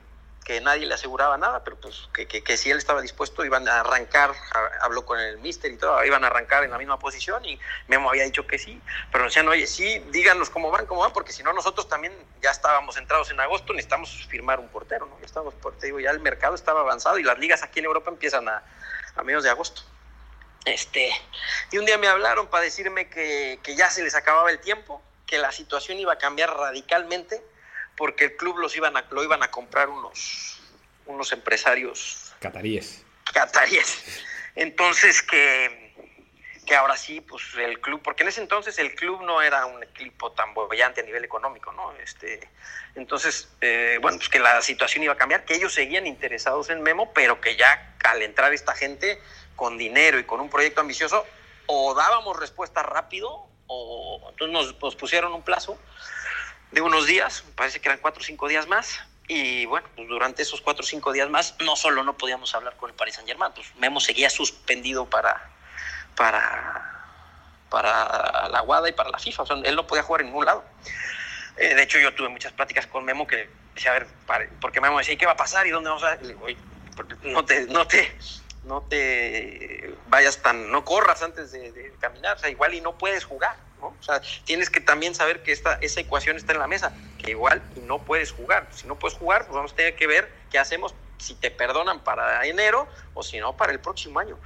[0.47, 3.67] que nadie le aseguraba nada, pero pues que, que, que, si él estaba dispuesto iban
[3.67, 4.33] a arrancar,
[4.79, 8.09] habló con el mister y todo, iban a arrancar en la misma posición y Memo
[8.09, 8.81] había dicho que sí,
[9.11, 12.51] pero decían, oye, sí, díganos cómo van, cómo van, porque si no nosotros también ya
[12.51, 15.19] estábamos entrados en agosto, necesitamos firmar un portero, ¿no?
[15.19, 18.09] Ya estábamos, te digo, ya el mercado estaba avanzado y las ligas aquí en Europa
[18.09, 18.63] empiezan a,
[19.17, 19.81] a mediados de agosto.
[20.63, 21.11] Este,
[21.71, 25.01] y un día me hablaron para decirme que, que ya se les acababa el tiempo,
[25.25, 27.43] que la situación iba a cambiar radicalmente,
[27.97, 30.61] porque el club los iban a, lo iban a comprar unos,
[31.07, 33.03] unos empresarios cataríes.
[33.33, 34.23] Cataríes.
[34.55, 35.93] Entonces que,
[36.65, 39.83] que ahora sí, pues el club, porque en ese entonces el club no era un
[39.83, 41.91] equipo tan bollante a nivel económico, ¿no?
[41.97, 42.47] Este,
[42.95, 46.81] entonces, eh, bueno, pues que la situación iba a cambiar, que ellos seguían interesados en
[46.81, 49.21] Memo, pero que ya al entrar esta gente
[49.55, 51.25] con dinero y con un proyecto ambicioso,
[51.65, 55.77] o dábamos respuesta rápido, o entonces nos, pusieron un plazo
[56.71, 60.41] de unos días, parece que eran cuatro o cinco días más, y bueno, pues durante
[60.41, 63.27] esos cuatro o cinco días más, no solo no podíamos hablar con el Paris Saint
[63.27, 65.51] Germain, pues Memo seguía suspendido para
[66.17, 67.13] para,
[67.69, 69.43] para la Guada y para la FIFA.
[69.63, 70.65] Él no podía jugar en ningún lado.
[71.55, 74.97] Eh, de hecho, yo tuve muchas pláticas con Memo que decía, a ver, porque Memo
[74.97, 75.65] decía, ¿qué va a pasar?
[75.65, 76.15] ¿Y dónde vamos a...?
[76.15, 76.45] Le digo,
[77.23, 78.17] no te, no te,
[78.63, 83.23] no te vayas tan, no corras antes de, caminar, o sea, igual y no puedes
[83.23, 83.87] jugar, ¿no?
[83.87, 87.31] O sea, tienes que también saber que esta, esa ecuación está en la mesa, que
[87.31, 88.67] igual y no puedes jugar.
[88.71, 92.03] Si no puedes jugar, pues vamos a tener que ver qué hacemos, si te perdonan
[92.03, 94.37] para enero o si no para el próximo año.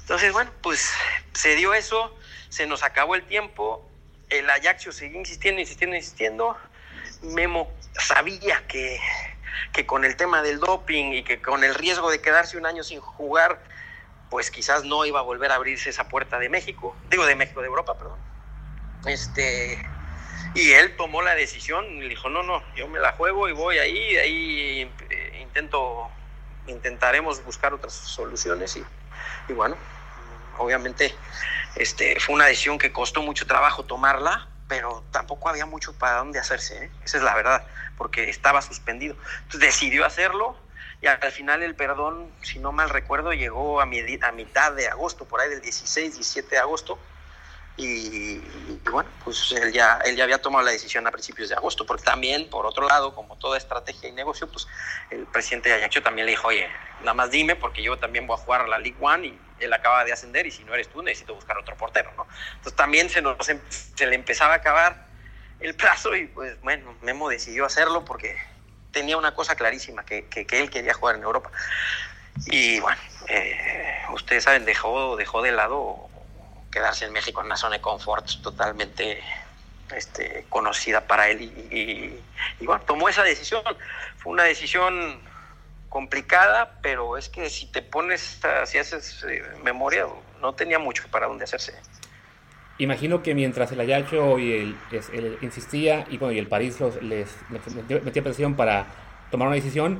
[0.00, 0.92] Entonces, bueno, pues
[1.32, 2.16] se dio eso,
[2.48, 3.84] se nos acabó el tiempo,
[4.28, 6.56] el Ajaxio seguía insistiendo, insistiendo, insistiendo.
[7.22, 9.00] Memo sabía que,
[9.72, 12.84] que con el tema del doping y que con el riesgo de quedarse un año
[12.84, 13.60] sin jugar,
[14.30, 17.60] pues quizás no iba a volver a abrirse esa puerta de México, digo de México,
[17.60, 18.18] de Europa, perdón.
[19.04, 19.78] Este,
[20.54, 23.78] y él tomó la decisión y dijo, no, no, yo me la juego y voy
[23.78, 26.10] ahí, ahí eh, intento,
[26.66, 28.84] intentaremos buscar otras soluciones y,
[29.48, 29.76] y bueno,
[30.58, 31.14] obviamente
[31.76, 36.38] este, fue una decisión que costó mucho trabajo tomarla, pero tampoco había mucho para dónde
[36.38, 36.90] hacerse, ¿eh?
[37.04, 37.64] esa es la verdad,
[37.96, 39.14] porque estaba suspendido.
[39.44, 40.56] Entonces decidió hacerlo
[41.02, 45.26] y al final el perdón, si no mal recuerdo, llegó a, a mitad de agosto,
[45.26, 46.98] por ahí del 16, 17 de agosto,
[47.78, 48.38] y,
[48.90, 52.04] bueno, pues él ya, él ya había tomado la decisión a principios de agosto, porque
[52.04, 54.66] también, por otro lado, como toda estrategia y negocio, pues
[55.10, 56.66] el presidente de Ayacho también le dijo, oye,
[57.00, 59.72] nada más dime, porque yo también voy a jugar a la League One y él
[59.72, 62.26] acaba de ascender y si no eres tú necesito buscar otro portero, ¿no?
[62.54, 65.06] Entonces también se, nos, em, se le empezaba a acabar
[65.60, 68.36] el plazo y pues bueno, Memo decidió hacerlo porque
[68.90, 71.50] tenía una cosa clarísima, que, que, él quería jugar en Europa.
[72.46, 76.08] Y bueno, eh, ustedes saben, dejó, dejó de lado
[76.76, 79.22] quedarse en México en una zona de confort totalmente
[79.96, 82.20] este, conocida para él y,
[82.60, 83.62] y, bueno, tomó esa decisión.
[84.18, 85.18] Fue una decisión
[85.88, 90.06] complicada, pero es que si te pones, si haces eh, memoria,
[90.42, 91.72] no tenía mucho para dónde hacerse.
[92.76, 97.30] Imagino que mientras el Ayacho y el, insistía y bueno y el París los, les,
[98.04, 98.84] metía presión para
[99.30, 99.98] tomar una decisión,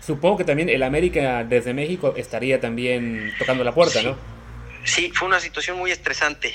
[0.00, 4.37] supongo que también el América desde México estaría también tocando la puerta, ¿no?
[4.84, 6.52] Sí, fue una situación muy estresante,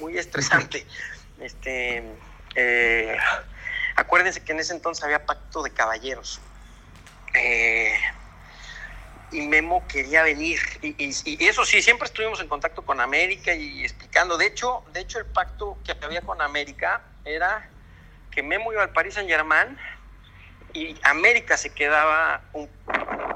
[0.00, 0.86] muy estresante.
[1.40, 2.02] este,
[2.54, 3.16] eh,
[3.96, 6.40] acuérdense que en ese entonces había pacto de caballeros.
[7.34, 7.98] Eh,
[9.32, 10.60] y Memo quería venir.
[10.82, 14.38] Y, eso sí, siempre estuvimos en contacto con América y explicando.
[14.38, 17.68] De hecho, de hecho, el pacto que había con América era
[18.30, 19.76] que Memo iba al Paris Saint Germain
[20.72, 22.68] y América se quedaba un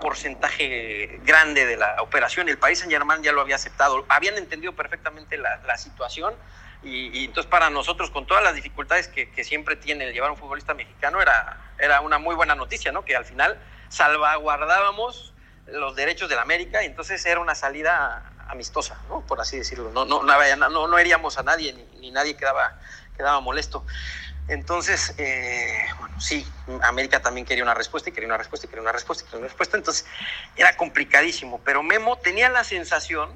[0.01, 2.49] porcentaje grande de la operación.
[2.49, 4.05] El Paris Saint Germain ya lo había aceptado.
[4.09, 6.35] Habían entendido perfectamente la, situación.
[6.83, 10.75] Y, entonces para nosotros, con todas las dificultades que, que, siempre tiene llevar un futbolista
[10.75, 13.05] mexicano, era, era una muy buena noticia, ¿no?
[13.05, 13.59] Que al final
[13.89, 15.35] salvaguardábamos
[15.67, 19.21] los derechos de la América y entonces era una salida amistosa, ¿no?
[19.21, 19.91] Por así decirlo.
[19.91, 22.79] No, no, no, no, heríamos a nadie ni, nadie quedaba,
[23.17, 23.85] quedaba molesto.
[24.49, 26.51] Entonces, eh, bueno, sí,
[26.83, 29.39] América también quería una respuesta y quería una respuesta y quería una respuesta y quería
[29.41, 29.77] una respuesta.
[29.77, 30.07] Entonces,
[30.57, 31.61] era complicadísimo.
[31.63, 33.31] Pero Memo tenía la sensación,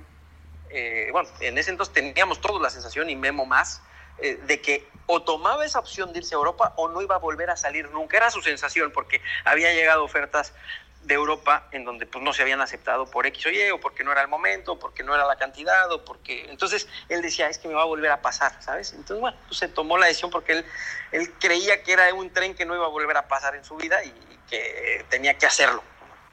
[0.71, 3.83] eh, bueno, en ese entonces teníamos todos la sensación y Memo más,
[4.19, 7.19] eh, de que o tomaba esa opción de irse a Europa o no iba a
[7.19, 8.17] volver a salir nunca.
[8.17, 10.55] Era su sensación porque había llegado ofertas
[11.03, 14.05] de Europa en donde pues no se habían aceptado por X o Y o porque
[14.05, 17.59] no era el momento, porque no era la cantidad o porque entonces él decía es
[17.59, 18.93] que me va a volver a pasar, ¿sabes?
[18.93, 20.67] Entonces bueno, pues se tomó la decisión porque él,
[21.11, 23.77] él creía que era un tren que no iba a volver a pasar en su
[23.77, 24.13] vida y
[24.49, 25.83] que tenía que hacerlo.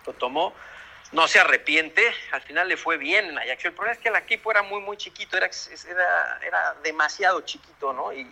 [0.05, 0.53] Lo tomó,
[1.11, 3.65] no se arrepiente, al final le fue bien en Ajax.
[3.65, 5.49] El problema es que el equipo era muy muy chiquito, era,
[5.87, 8.13] era, era demasiado chiquito, ¿no?
[8.13, 8.31] Y,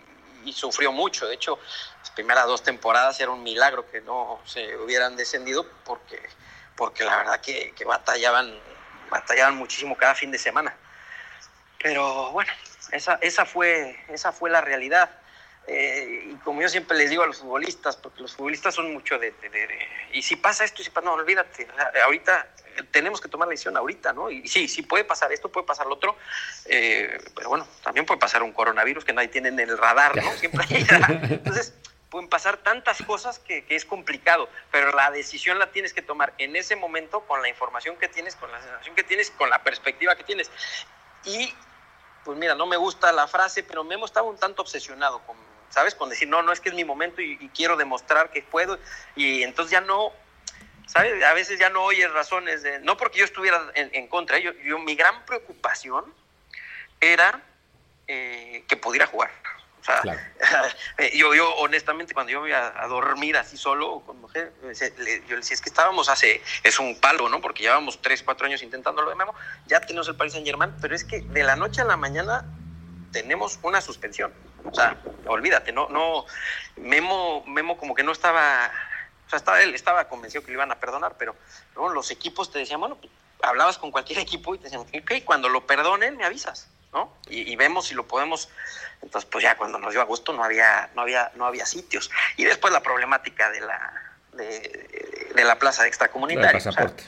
[0.52, 1.26] sufrió mucho.
[1.26, 1.58] De hecho,
[2.00, 6.20] las primeras dos temporadas era un milagro que no se hubieran descendido porque,
[6.76, 8.58] porque la verdad que, batallaban,
[9.10, 10.76] batallaban muchísimo cada fin de semana.
[11.82, 12.52] Pero bueno,
[12.92, 15.10] esa, esa, fue, esa fue la realidad.
[15.68, 19.18] Eh, y como yo siempre les digo a los futbolistas, porque los futbolistas son mucho
[19.18, 19.34] de,
[20.12, 21.68] y si pasa esto, y si pasa, no, olvídate,
[22.04, 22.48] ahorita
[22.90, 24.30] tenemos que tomar la decisión ahorita, ¿no?
[24.30, 26.16] Y sí, sí puede pasar esto, puede pasar lo otro,
[26.64, 30.32] eh, pero bueno, también puede pasar un coronavirus que nadie tiene en el radar, ¿no?
[30.32, 30.86] Siempre hay,
[31.30, 31.74] Entonces,
[32.08, 36.32] pueden pasar tantas cosas que, que, es complicado, pero la decisión la tienes que tomar
[36.38, 39.62] en ese momento con la información que tienes, con la sensación que tienes, con la
[39.62, 40.50] perspectiva que tienes.
[41.24, 41.52] Y
[42.24, 45.36] pues mira, no me gusta la frase, pero Memo estaba un tanto obsesionado con,
[45.70, 45.94] ¿sabes?
[45.94, 48.78] Con decir, no, no es que es mi momento y, quiero demostrar que puedo.
[49.16, 50.12] Y entonces ya no,
[50.86, 51.22] ¿sabes?
[51.24, 54.78] A veces ya no oyes razones de, no porque yo estuviera en, contra, yo, yo,
[54.78, 56.04] mi gran preocupación
[57.00, 57.42] era
[58.06, 59.30] eh, que pudiera jugar.
[59.80, 60.02] O sea,
[60.98, 65.36] eh, yo, yo honestamente cuando yo voy a, dormir así solo con mujer, yo le
[65.36, 67.40] decía, es que estábamos hace, es un palo, ¿no?
[67.40, 69.34] Porque llevábamos tres, cuatro años intentándolo de Memo,
[69.66, 72.44] ya tenemos el Paris Saint Germain, pero es que de la noche a la mañana
[73.12, 74.32] tenemos una suspensión.
[74.64, 76.26] O sea, olvídate, no, no,
[76.76, 78.70] Memo, Memo como que no estaba,
[79.26, 81.36] o sea, estaba, él estaba convencido que le iban a perdonar, pero
[81.74, 85.24] luego los equipos te decían, bueno, pues, hablabas con cualquier equipo y te decían, ok,
[85.24, 86.68] cuando lo perdonen me avisas.
[86.92, 87.12] ¿no?
[87.28, 88.48] Y, vemos si lo podemos.
[89.02, 92.10] Entonces, pues ya cuando nos dio agosto no había, no había, no había sitios.
[92.36, 96.62] Y después la problemática de la, de, la plaza de extracomunitaria.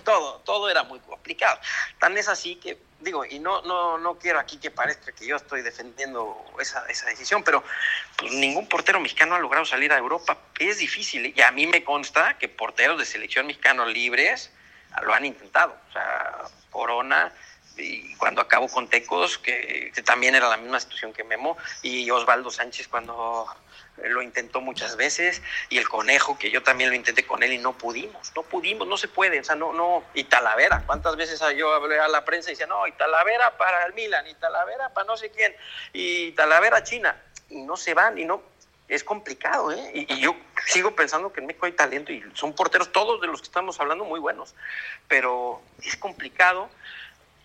[0.05, 1.59] todo, todo era muy complicado.
[1.99, 5.37] Tan es así que, digo, y no, no, no quiero aquí que parezca que yo
[5.37, 7.63] estoy defendiendo esa, esa decisión, pero
[8.17, 10.39] pues, ningún portero mexicano ha logrado salir a Europa.
[10.59, 11.33] Es difícil.
[11.37, 14.51] Y a mí me consta que porteros de selección mexicano libres
[15.03, 15.77] lo han intentado.
[15.89, 16.39] O sea,
[16.71, 17.33] Corona
[17.77, 22.51] y cuando acabo con Tecos, que, también era la misma situación que Memo, y Osvaldo
[22.51, 23.47] Sánchez cuando
[24.09, 27.59] lo intentó muchas veces, y el conejo, que yo también lo intenté con él y
[27.59, 31.41] no pudimos, no pudimos, no se puede, o sea, no, no, y Talavera, ¿cuántas veces
[31.57, 34.91] yo hablé a la prensa y decía, no, y Talavera para el Milan, y Talavera
[34.91, 35.55] para no sé quién,
[35.93, 38.43] y Talavera China, y no se van, y no,
[38.89, 39.91] es complicado, ¿eh?
[39.95, 40.35] Y, y, yo
[40.67, 43.79] sigo pensando que en México hay talento y son porteros todos de los que estamos
[43.79, 44.55] hablando muy buenos,
[45.07, 46.69] pero es complicado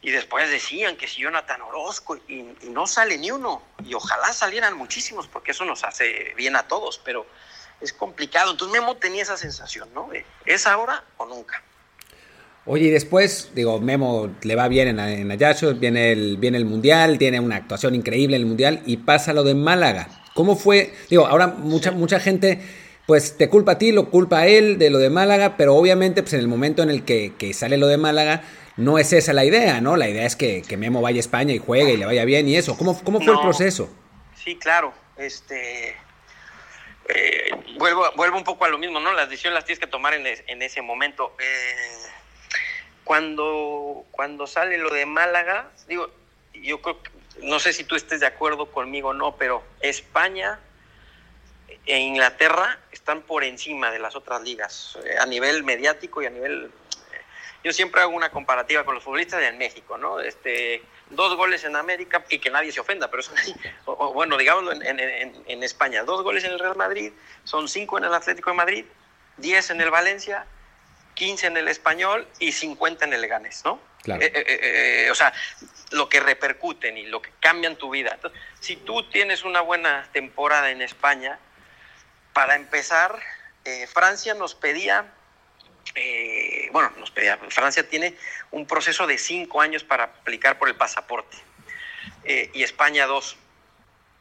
[0.05, 3.63] y después decían que si Jonathan Orozco y, no sale ni uno.
[3.83, 7.25] Y ojalá salieran muchísimos porque eso nos hace bien a todos, pero
[7.81, 8.51] es complicado.
[8.51, 10.09] Entonces Memo tenía esa sensación, ¿no?
[10.45, 11.63] ¿Es ahora o nunca?
[12.67, 16.65] Oye, y después, digo, Memo le va bien en, en Ayacho, viene el, viene el
[16.65, 20.07] Mundial, tiene una actuación increíble en el Mundial y pasa lo de Málaga.
[20.35, 20.93] ¿Cómo fue?
[21.09, 22.61] Digo, ahora mucha, mucha gente
[23.07, 26.21] pues te culpa a ti, lo culpa a él de lo de Málaga, pero obviamente
[26.21, 28.43] pues en el momento en el que, que sale lo de Málaga,
[28.77, 29.95] no es esa la idea, ¿no?
[29.95, 32.55] La idea es que, Memo vaya a España y juegue y le vaya bien y
[32.55, 32.77] eso.
[32.77, 33.89] ¿Cómo, cómo fue el proceso?
[34.35, 34.93] Sí, claro.
[35.17, 35.95] Este,
[37.07, 39.13] eh, vuelvo, vuelvo un poco a lo mismo, ¿no?
[39.13, 41.35] Las decisiones las tienes que tomar en, en ese momento.
[41.39, 42.09] Eh,
[43.05, 46.09] cuando, cuando sale lo de Málaga, digo,
[46.53, 47.11] yo creo que,
[47.43, 50.59] no sé si tú estés de acuerdo conmigo o no, pero España
[51.85, 56.29] e Inglaterra están por encima de las otras ligas, eh, a nivel mediático y a
[56.29, 56.71] nivel
[57.65, 60.19] yo siempre hago una comparativa con los futbolistas en México, ¿no?
[60.19, 63.36] Este, dos goles en América y que nadie se ofenda, pero son,
[63.86, 67.12] o, bueno, digámoslo en, España, dos goles en el Real Madrid,
[67.43, 68.86] son cinco en el Atlético de Madrid,
[69.38, 70.45] diez en el Valencia,
[71.15, 73.80] quince en el Español y cincuenta en el Leganés, ¿no?
[74.04, 74.21] Claro.
[74.21, 75.34] Eh, eh, eh, o sea,
[75.89, 78.12] lo que repercuten y lo que cambian tu vida.
[78.13, 81.39] Entonces, si tú tienes una buena temporada en España,
[82.32, 83.19] para empezar,
[83.91, 85.12] Francia nos pedía
[85.93, 88.15] eh, bueno, nos pedía, Francia tiene
[88.51, 91.37] un proceso de cinco años para aplicar por el pasaporte
[92.23, 93.37] eh, y España dos.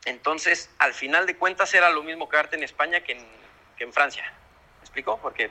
[0.05, 3.27] Entonces, al final de cuentas era lo mismo quedarte en España que en,
[3.79, 4.25] que en Francia.
[4.25, 5.19] ¿Me explico?
[5.21, 5.51] Porque,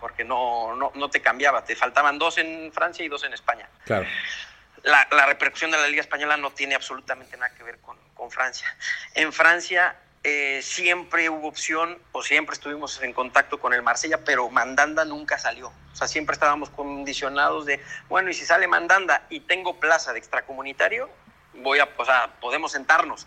[0.00, 3.68] porque no, no, no, te cambiaba, te faltaban dos en Francia y dos en España.
[3.84, 4.06] Claro.
[4.82, 8.30] La, la repercusión de la Liga Española no tiene absolutamente nada que ver con, con
[8.32, 8.76] Francia.
[9.14, 9.94] En Francia
[10.24, 15.36] eh, siempre hubo opción o siempre estuvimos en contacto con el Marsella, pero Mandanda nunca
[15.36, 15.72] salió.
[15.92, 20.20] O sea, siempre estábamos condicionados de, bueno, y si sale Mandanda y tengo plaza de
[20.20, 21.10] extracomunitario,
[21.54, 23.26] voy a, o sea, podemos sentarnos.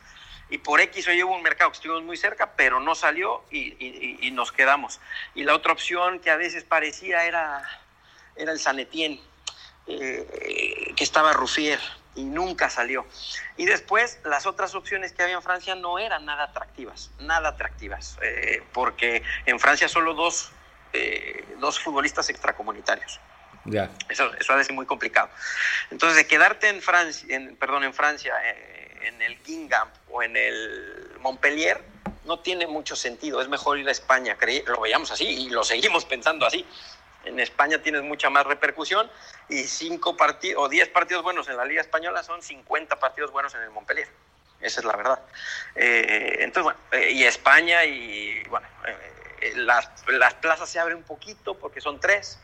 [0.50, 3.44] Y por X o Y hubo un mercado que estuvimos muy cerca, pero no salió
[3.52, 5.02] y, nos quedamos.
[5.34, 7.68] Y la otra opción que a veces parecía era,
[8.36, 9.20] era el Sanetien,
[9.88, 11.80] eh, que estaba Ruffier
[12.16, 13.06] y nunca salió.
[13.58, 18.18] Y después las otras opciones que había en Francia no eran nada atractivas, nada atractivas,
[18.22, 20.52] eh, porque en Francia solo dos,
[20.94, 23.20] eh, dos futbolistas extracomunitarios.
[23.66, 23.92] Ya.
[24.10, 25.30] Eso, eso ha de ser muy complicado.
[25.90, 30.38] Entonces, de quedarte en Francia, en, perdón, en Francia, eh, en el Guingamp o en
[30.38, 31.84] el Montpellier,
[32.26, 33.42] no tiene mucho sentido.
[33.42, 34.38] Es mejor ir a España.
[34.68, 36.66] Lo veíamos así y lo seguimos pensando así.
[37.26, 39.10] En España tienes mucha más repercusión
[39.50, 43.54] y cinco partidos o diez partidos buenos en la Liga Española son 50 partidos buenos
[43.56, 44.08] en el Montpellier.
[44.62, 45.20] Esa es la verdad.
[45.76, 51.04] Eh, entonces, bueno, eh, y España y, bueno, eh, las, las plazas se abren un
[51.04, 52.40] poquito porque son tres.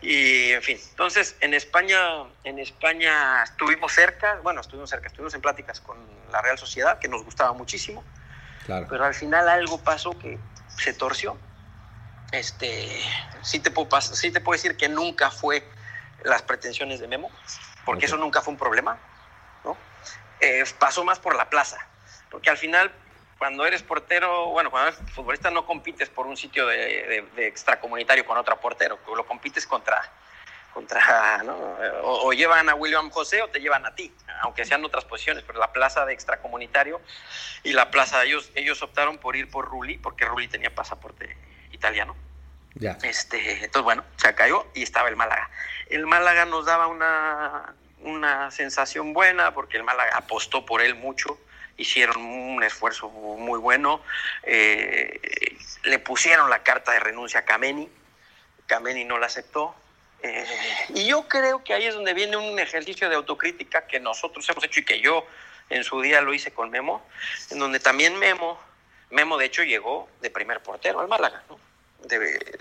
[0.00, 1.98] Y en fin, entonces en España,
[2.44, 5.98] en España estuvimos cerca, bueno, estuvimos cerca, estuvimos en pláticas con
[6.30, 8.04] la Real Sociedad, que nos gustaba muchísimo,
[8.64, 8.86] claro.
[8.88, 10.38] pero al final algo pasó que
[10.76, 11.36] se torció
[12.32, 12.88] este,
[13.42, 15.66] sí te puedo, sí te puedo decir que nunca fue
[16.24, 17.30] las pretensiones de Memo,
[17.84, 18.98] porque eso nunca fue un problema,
[19.64, 19.76] ¿no?
[20.40, 21.78] eh, pasó más por la plaza,
[22.30, 22.92] porque al final
[23.38, 28.36] cuando eres portero, bueno, cuando eres futbolista no compites por un sitio de, extracomunitario con
[28.36, 30.02] otro portero, lo compites contra,
[30.74, 31.56] contra ¿no?
[32.02, 35.60] o, llevan a William José o te llevan a ti, aunque sean otras posiciones, pero
[35.60, 37.00] la plaza de extracomunitario
[37.62, 41.36] y la plaza, ellos, ellos optaron por ir por Rulli, porque Rulli tenía pasaporte
[41.78, 42.14] italiano.
[42.74, 42.98] Ya.
[43.02, 45.50] Este, entonces, bueno, se cayó y estaba el Málaga.
[45.88, 51.38] El Málaga nos daba una, una sensación buena porque el Málaga apostó por él mucho
[51.78, 54.02] hicieron un esfuerzo muy bueno,
[54.42, 55.20] eh,
[55.84, 57.88] le pusieron la carta de renuncia a Kameni,
[58.66, 59.74] Kameni no la aceptó,
[60.22, 60.44] eh,
[60.94, 64.64] y yo creo que ahí es donde viene un ejercicio de autocrítica que nosotros hemos
[64.64, 65.24] hecho y que yo
[65.70, 67.06] en su día lo hice con Memo,
[67.50, 68.58] en donde también Memo,
[69.10, 71.44] Memo de hecho llegó de primer portero al Málaga,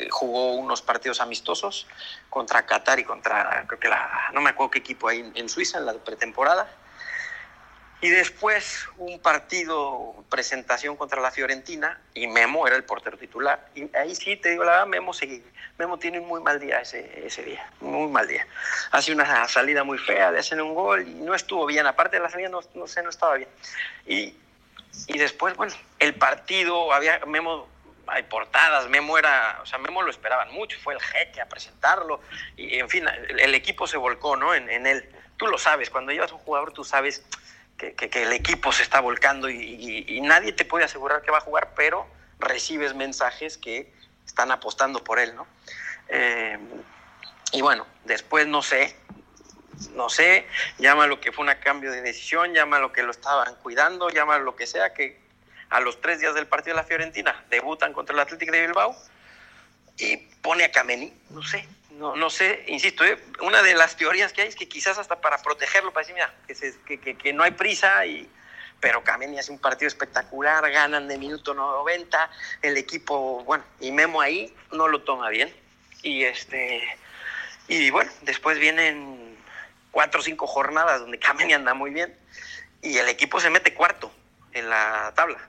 [0.09, 1.87] jugó unos partidos amistosos
[2.29, 5.77] contra Qatar y contra, creo que la, no me acuerdo qué equipo ahí en Suiza
[5.77, 6.67] en la pretemporada,
[7.99, 13.69] y después un partido, presentación contra la Fiorentina, y Memo era el portero titular.
[13.73, 15.13] Y ahí sí, te digo la verdad, Memo,
[15.79, 18.45] Memo tiene un muy mal día ese, ese día, muy mal día.
[18.91, 21.87] Hace una salida muy fea, le hacen un gol y no estuvo bien.
[21.87, 23.49] Aparte de la salida, no, no sé, no estaba bien.
[24.05, 24.35] Y,
[25.07, 27.67] y después, bueno, el partido, había Memo
[28.07, 32.21] hay portadas, Memo era, o sea, Memo lo esperaban mucho, fue el jeque a presentarlo,
[32.55, 34.53] y en fin, el, equipo se volcó, ¿no?
[34.53, 35.09] En, en, él.
[35.37, 37.23] Tú lo sabes, cuando llevas un jugador, tú sabes
[37.77, 41.73] que, el equipo se está volcando y, nadie te puede asegurar que va a jugar,
[41.75, 42.07] pero
[42.39, 43.93] recibes mensajes que
[44.25, 45.47] están apostando por él, ¿no?
[46.09, 46.57] Eh,
[47.51, 48.97] y bueno, después no sé,
[49.93, 50.47] no sé,
[50.79, 54.37] llama lo que fue un cambio de decisión, llama lo que lo estaban cuidando, llama
[54.39, 55.19] lo que sea, que
[55.69, 58.95] a los tres días del partido de la Fiorentina debutan contra el Atlético de Bilbao
[59.97, 63.17] y pone a Kameni, no sé, no, no sé, insisto, ¿eh?
[63.41, 66.33] una de las teorías que hay es que quizás hasta para protegerlo, para decir, mira,
[66.85, 68.29] que, que, no hay prisa, y,
[68.79, 72.29] pero Kameni hace un partido espectacular, ganan de minuto 90,
[72.61, 75.53] el equipo, bueno, y Memo ahí no lo toma bien.
[76.03, 76.83] Y este
[77.67, 79.35] y bueno, después vienen
[79.91, 82.15] cuatro o cinco jornadas donde Kameni anda muy bien
[82.81, 84.11] y el equipo se mete cuarto
[84.53, 85.39] en la tabla.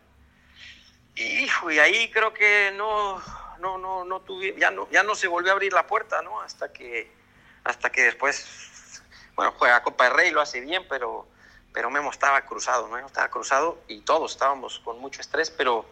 [1.18, 3.20] Y, ahí creo que no,
[3.58, 6.40] no, no, no tuve, ya no, ya no se volvió a abrir la puerta, ¿no?
[6.40, 7.10] Hasta que,
[7.64, 9.02] hasta que después,
[9.34, 11.26] bueno, juega Copa de Rey, lo hace bien, pero,
[11.72, 13.04] pero Memo estaba cruzado, ¿no?
[13.04, 15.86] Estaba cruzado y todos estábamos con mucho estrés, pero,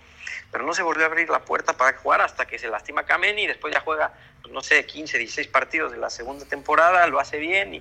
[0.52, 3.42] pero no se volvió a abrir la puerta para jugar hasta que se lastima Kameni
[3.42, 4.14] y después ya juega,
[4.50, 7.80] no sé, 15, 16 partidos de la segunda temporada, lo hace bien y,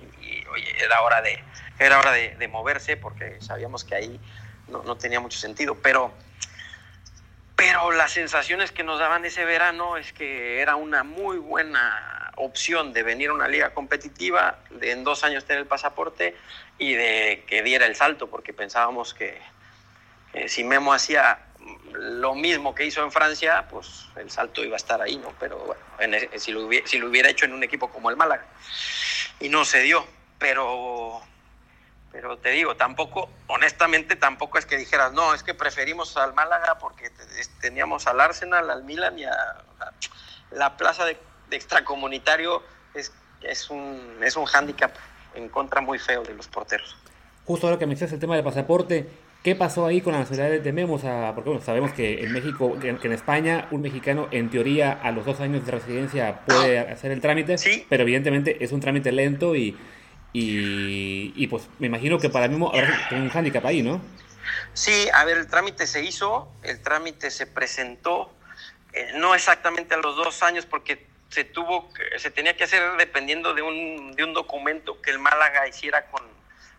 [0.50, 1.38] oye, era hora de,
[1.78, 4.20] era hora de, moverse porque sabíamos que ahí
[4.66, 6.12] no, no tenía mucho sentido, pero
[7.56, 12.92] pero las sensaciones que nos daban ese verano es que era una muy buena opción
[12.92, 16.36] de venir a una liga competitiva, de en dos años tener el pasaporte
[16.78, 19.40] y de que diera el salto, porque pensábamos que,
[20.48, 21.38] si Memo hacía
[21.92, 25.32] lo mismo que hizo en Francia, pues el salto iba a estar ahí, ¿no?
[25.40, 28.44] Pero bueno, si, lo hubiera, si lo hubiera hecho en un equipo como el Málaga.
[29.40, 30.06] Y no se dio,
[30.38, 31.22] pero
[32.12, 36.78] pero te digo, tampoco, honestamente, tampoco es que dijeras, no, es que preferimos al Málaga
[36.78, 37.10] porque
[37.60, 39.64] teníamos al Arsenal, al Milan y a,
[40.52, 41.18] la plaza de,
[41.50, 42.62] extracomunitario
[42.94, 44.92] es, es, un, es un hándicap
[45.34, 46.96] en contra muy feo de los porteros.
[47.44, 49.08] Justo ahora que mencionas el tema del pasaporte,
[49.42, 50.98] ¿qué pasó ahí con la nacionalidad de Memo?
[51.34, 55.24] porque bueno, sabemos que en México, que, en España, un mexicano en teoría a los
[55.24, 57.86] dos años de residencia puede hacer el trámite, ¿Sí?
[57.88, 59.76] pero evidentemente es un trámite lento y
[60.38, 64.02] y, pues me imagino que para mí habrá un hándicap ahí, ¿no?
[64.74, 68.30] Sí, a ver, el trámite se hizo, el trámite se presentó,
[68.92, 73.54] eh, no exactamente a los dos años, porque se tuvo, se tenía que hacer dependiendo
[73.54, 76.22] de un, de un documento que el Málaga hiciera con,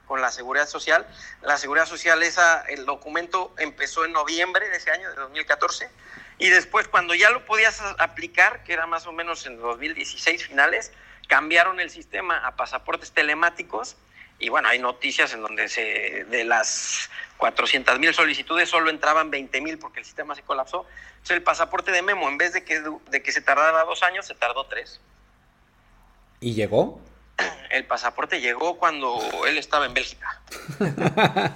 [0.05, 1.07] con la Seguridad Social.
[1.41, 5.89] La Seguridad Social, esa, el documento empezó en noviembre de ese año, de 2014,
[6.37, 10.91] y después cuando ya lo podías aplicar, que era más o menos en 2016 finales,
[11.27, 13.97] cambiaron el sistema a pasaportes telemáticos
[14.39, 19.61] y bueno, hay noticias en donde se, de las 400 mil solicitudes solo entraban 20
[19.61, 20.85] mil porque el sistema se colapsó.
[21.13, 24.25] Entonces el pasaporte de Memo, en vez de que, de que se tardara dos años,
[24.25, 25.01] se tardó tres.
[26.39, 27.01] ¿Y llegó?
[27.71, 30.41] El pasaporte llegó cuando él estaba en Bélgica.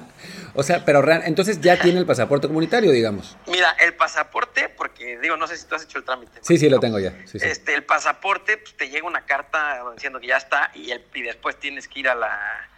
[0.53, 3.37] o sea, pero entonces ya tiene el pasaporte comunitario, digamos.
[3.47, 6.39] Mira, el pasaporte, porque digo, no sé si tú has hecho el trámite.
[6.41, 7.13] Sí, sí, lo tengo ya.
[7.33, 11.21] Este, el pasaporte, pues, te llega una carta diciendo que ya está y, el, y
[11.21, 12.69] después tienes que ir a la,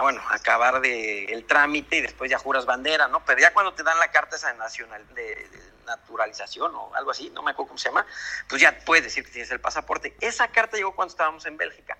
[0.00, 3.24] bueno, acabar de el trámite y después ya juras bandera, ¿no?
[3.24, 5.46] Pero ya cuando te dan la carta esa nacional de,
[5.86, 8.04] naturalización o algo así, no me acuerdo cómo se llama,
[8.46, 10.14] pues ya puedes decir que tienes el pasaporte.
[10.20, 11.96] Esa carta llegó cuando estábamos en Bélgica.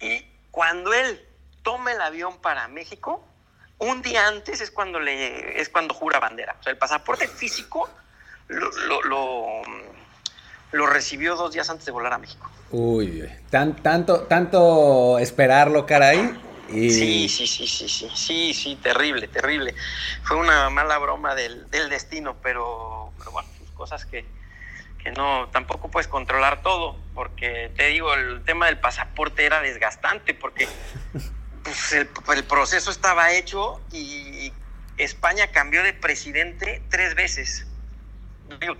[0.00, 1.22] Y cuando él
[1.62, 3.26] toma el avión para México,
[3.78, 6.56] un día antes es cuando le es cuando jura bandera.
[6.58, 7.88] O sea, el pasaporte físico
[8.48, 8.70] lo,
[9.02, 9.62] lo,
[10.72, 12.50] lo, recibió dos días antes de volar a México.
[12.70, 16.40] Uy, tan, tanto, tanto esperarlo, caray.
[16.68, 16.90] Y...
[16.90, 19.74] Sí, sí, sí, sí, sí, sí, sí, terrible, terrible.
[20.24, 24.24] Fue una mala broma del, del destino, pero, pero bueno, pues cosas que,
[25.02, 30.34] que no, tampoco puedes controlar todo, porque te digo, el tema del pasaporte era desgastante,
[30.34, 30.66] porque
[31.66, 34.52] pues, el, proceso estaba hecho y
[34.96, 37.66] España cambió de presidente tres veces.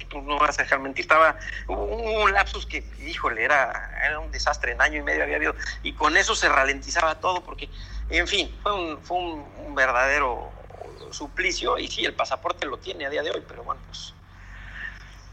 [0.08, 4.72] Tú no vas a dejar mentir, estaba un lapsus que, híjole, era, era un desastre,
[4.72, 7.68] en año y medio había habido, y con eso se ralentizaba todo, porque,
[8.08, 10.52] en fin, fue un, fue un, verdadero
[11.10, 14.14] suplicio, y sí, el pasaporte lo tiene a día de hoy, pero bueno, pues,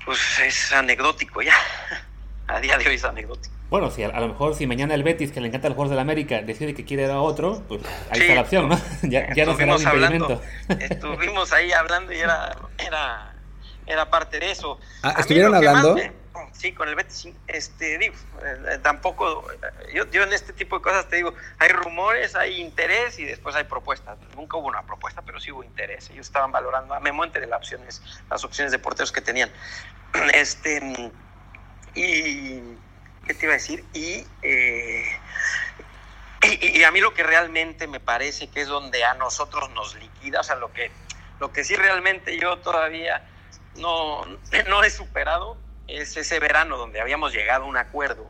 [0.03, 1.55] pues es anecdótico ya,
[2.47, 3.53] a día de hoy es anecdótico.
[3.73, 5.95] Bueno, si a, lo mejor si mañana el Betis, que le encanta el jugador de
[5.95, 8.79] la América, decide que quiere dar a otro, pues ahí está la opción, ¿no?
[9.01, 10.39] ya, ya no será un impedimento.
[10.79, 13.33] estuvimos ahí hablando y era, era,
[13.87, 14.77] era parte de eso.
[15.01, 15.95] Ah, ¿Estuvieron hablando?
[16.51, 18.13] sí, con el Betis, este, digo,
[18.45, 19.43] eh, tampoco,
[19.91, 23.55] yo, yo en este tipo de cosas te digo, hay rumores, hay interés y después
[23.55, 24.19] hay propuestas.
[24.35, 26.11] Nunca hubo una propuesta, pero sí hubo interés.
[26.11, 29.49] Ellos estaban valorando a Memo entre las opciones, las opciones de porteros que tenían.
[30.31, 31.11] Este,
[31.95, 32.61] y
[33.25, 33.85] ¿qué te iba a decir?
[33.93, 35.05] Eh,
[36.41, 39.95] y, y, a mí lo que realmente me parece que es donde a nosotros nos
[39.95, 40.91] liquida, o sea, lo que,
[41.39, 43.25] lo que sí realmente yo todavía
[43.75, 44.25] no,
[44.67, 45.57] no he superado
[45.87, 48.29] es ese verano donde habíamos llegado a un acuerdo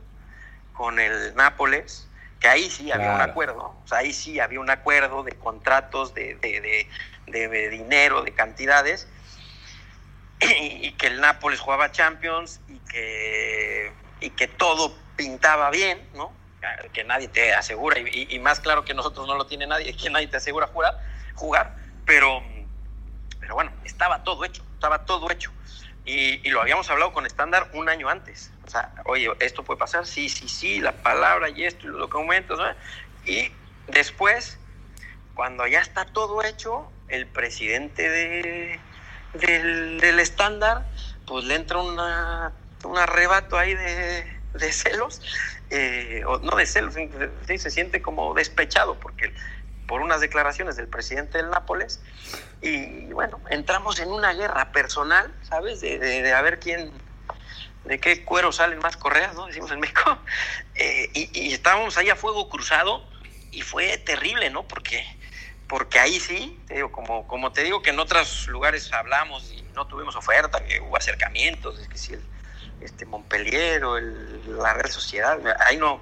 [0.74, 2.08] con el Nápoles,
[2.39, 6.14] que ahí sí había un acuerdo, o sea, ahí sí había un acuerdo de contratos,
[6.14, 6.88] de, de,
[7.28, 9.08] de, dinero, de cantidades,
[10.41, 13.94] y, y, que el Nápoles jugaba Champions y que
[14.24, 16.34] y que todo pintaba bien, ¿no?
[16.94, 20.28] Que nadie te asegura, y, más claro que nosotros no lo tiene nadie, que nadie
[20.28, 20.98] te asegura jugar,
[21.36, 22.44] jugar pero,
[23.40, 25.52] pero bueno, estaba todo hecho, estaba todo hecho.
[26.06, 28.52] Y, lo habíamos hablado con estándar un año antes.
[28.66, 32.00] O sea, oye, esto puede pasar, sí, sí, sí, la palabra y esto y los
[32.00, 32.60] documentos.
[32.60, 32.66] ¿no?
[33.26, 33.52] Y
[33.88, 34.60] después,
[35.34, 38.80] cuando ya está todo hecho, el presidente de,
[39.34, 40.86] del estándar,
[41.26, 42.54] pues le entra una
[42.84, 45.22] un arrebato ahí de, celos,
[45.70, 46.96] eh, o no de celos,
[47.48, 49.34] se siente como despechado porque
[49.88, 52.02] por unas declaraciones del presidente del Nápoles
[52.62, 55.82] y bueno, entramos en una guerra personal, ¿sabes?
[55.82, 56.92] De, a ver quién,
[57.84, 59.48] de qué cuero salen más correas, ¿no?
[59.48, 60.18] Decimos en México.
[60.76, 63.08] Eh, y, estábamos ahí a fuego cruzado
[63.52, 64.68] y fue terrible, ¿no?
[64.68, 65.06] Porque,
[65.68, 69.62] porque ahí sí, te digo, como, como te digo que en otros lugares hablamos y
[69.76, 72.16] no tuvimos oferta, que hubo acercamientos, es que si
[72.82, 76.02] este Montpellier o la Real Sociedad, ahí no,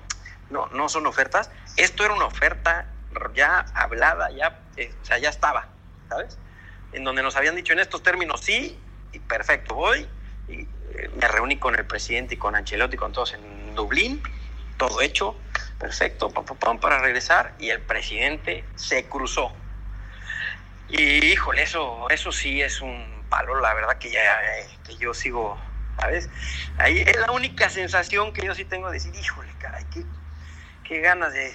[0.50, 1.50] no, no son ofertas.
[1.78, 2.88] Esto era una oferta
[3.34, 5.68] ya hablada, ya, eh, o sea, ya estaba,
[6.10, 6.38] ¿sabes?
[6.92, 8.80] En donde nos habían dicho en estos términos sí,
[9.12, 10.08] y perfecto, voy,
[10.48, 14.22] y eh, me reuní con el presidente y con Ancelotti, con todos en Dublín,
[14.78, 15.36] todo hecho,
[15.78, 19.54] perfecto, pam, para regresar, y el presidente se cruzó.
[20.90, 25.14] Y híjole, eso, eso sí es un palo, la verdad que ya eh, que yo
[25.14, 25.58] sigo
[26.78, 30.04] Ahí es la única sensación que yo sí tengo de decir, híjole, caray, qué,
[30.84, 31.54] qué ganas de,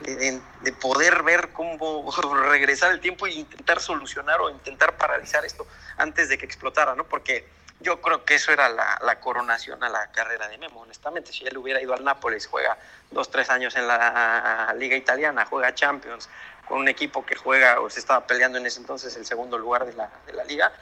[0.00, 2.10] de, de, poder ver cómo
[2.50, 5.66] regresar el tiempo e intentar solucionar o intentar paralizar esto
[5.96, 7.04] antes de que explotara, ¿no?
[7.04, 7.46] Porque
[7.80, 11.32] yo creo que eso era la, la, coronación a la carrera de Memo, honestamente.
[11.32, 12.78] Si él hubiera ido al Nápoles, juega
[13.10, 16.28] dos, tres años en la Liga Italiana, juega Champions,
[16.66, 19.84] con un equipo que juega o se estaba peleando en ese entonces el segundo lugar
[19.84, 20.72] de la, de la liga,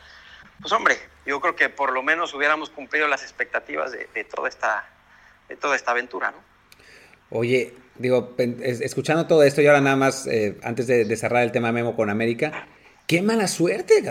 [0.62, 0.96] pues hombre,
[1.26, 4.88] yo creo que por lo menos hubiéramos cumplido las expectativas de, toda, esta,
[5.48, 6.38] de toda esta aventura, ¿no?
[7.30, 11.72] Oye, digo, escuchando todo esto y ahora nada más, eh, antes de, cerrar el tema
[11.72, 12.68] Memo con América,
[13.06, 14.02] qué mala suerte.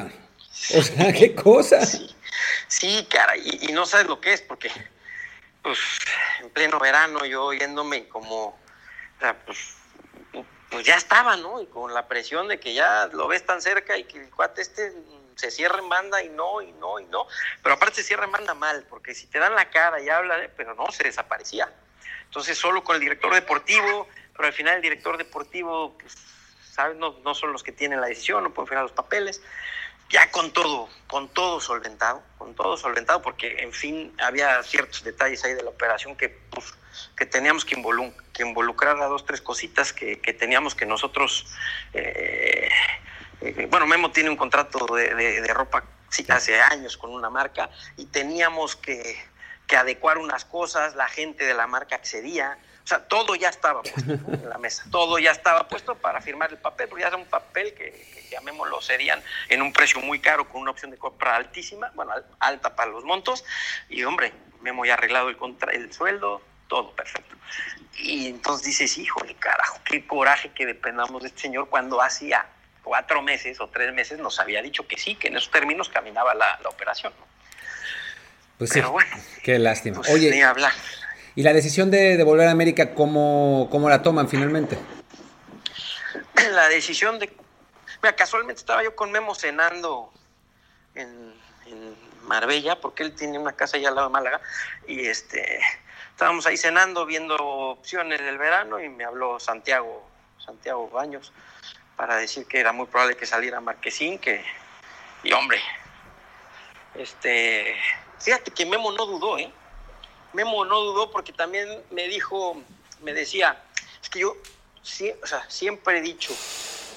[0.75, 1.79] O sea, qué cosa.
[2.67, 4.69] Sí, cara, y, no sabes lo que es, porque
[5.61, 5.77] pues
[6.41, 8.57] en pleno verano yo yéndome como, o
[9.19, 9.75] sea, pues,
[10.69, 11.61] pues ya estaba, ¿no?
[11.61, 14.61] Y con la presión de que ya lo ves tan cerca y que el cuate
[14.61, 14.91] este
[15.35, 17.27] se cierra en banda y no, y no, y no.
[17.61, 20.49] Pero aparte se cierra en banda mal, porque si te dan la cara y habla,
[20.55, 21.71] pero no, se desaparecía.
[22.25, 26.15] Entonces solo con el director deportivo, pero al final el director deportivo, pues,
[26.71, 26.97] ¿sabes?
[26.97, 29.41] No, no son los que tienen la decisión, no pueden firmar los papeles.
[30.09, 35.43] Ya con todo, con todo solventado, con todo solventado, porque en fin había ciertos detalles
[35.45, 36.73] ahí de la operación que, pues,
[37.15, 37.75] que teníamos que,
[38.39, 41.47] involucrar a dos, tres cositas que, que teníamos que nosotros
[41.93, 42.69] eh,
[43.41, 45.83] eh, bueno, Memo tiene un contrato de, ropa
[46.29, 49.29] hace años con una marca y teníamos que,
[49.77, 54.11] adecuar unas cosas, la gente de la marca accedía, O sea, todo ya estaba puesto
[54.33, 57.25] en la mesa, todo ya estaba puesto para firmar el papel, porque ya era un
[57.25, 61.37] papel que, que llamémoslo, serían en un precio muy caro, con una opción de compra
[61.37, 63.45] altísima, bueno, alta para los montos,
[63.87, 67.37] y hombre, Memo ya arreglado el, contra, el sueldo, todo perfecto.
[67.97, 72.45] Y entonces dices, híjole, carajo, qué coraje que dependamos de este señor cuando hacía
[72.83, 76.33] cuatro meses o tres meses nos había dicho que sí, que en esos términos caminaba
[76.33, 77.13] la, la operación.
[77.19, 77.25] ¿no?
[78.57, 79.11] Pues Pero sí, bueno,
[79.43, 79.97] qué lástima.
[79.97, 80.73] Pues Oye, ni hablar.
[81.35, 84.77] ¿Y la decisión de, de volver a América, cómo, cómo, la toman finalmente?
[86.51, 87.31] La decisión de...
[88.03, 90.11] Mira, casualmente estaba yo con Memo cenando
[90.95, 91.33] en,
[91.65, 94.41] en, Marbella, porque él tiene una casa allá al lado de Málaga,
[94.87, 95.59] y este,
[96.11, 100.07] estábamos ahí cenando, viendo opciones del verano, y me habló Santiago,
[100.37, 101.33] Santiago Baños,
[102.01, 104.43] para decir que era muy probable que saliera Marquesín, que...
[105.21, 105.61] Y hombre,
[106.95, 107.75] este...
[108.19, 109.51] Fíjate que Memo no dudó, ¿eh?
[110.33, 112.59] Memo no dudó porque también me dijo,
[113.03, 113.61] me decía,
[114.01, 114.35] es que yo
[115.47, 116.35] siempre he dicho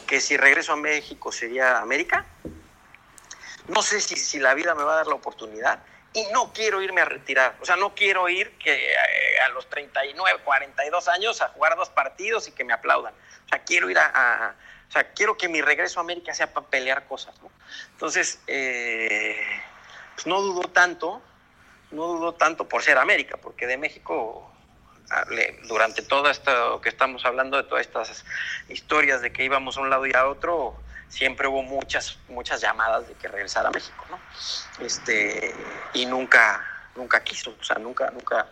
[0.07, 2.24] que si regreso a México sería América.
[3.68, 5.80] No sé si, si, la vida me va a dar la oportunidad
[6.14, 7.59] y no quiero irme a retirar.
[7.61, 11.90] O sea, no quiero ir que eh, a los 39, 42 años a jugar dos
[11.90, 13.12] partidos y que me aplaudan.
[13.44, 14.55] O sea, quiero ir a
[14.95, 17.51] o sea, quiero que mi regreso a América sea para pelear cosas, ¿no?
[17.90, 19.40] Entonces, eh,
[20.14, 21.20] pues no dudo tanto,
[21.90, 24.53] no dudo tanto por ser América, porque de México
[25.64, 28.24] durante todo esto que estamos hablando de todas estas
[28.68, 30.76] historias de que íbamos a un lado y a otro,
[31.09, 34.20] siempre hubo muchas, muchas llamadas de que regresara a México, ¿no?
[34.78, 35.53] Este,
[35.92, 36.64] y nunca,
[36.95, 38.47] nunca quiso, o sea, nunca, nunca,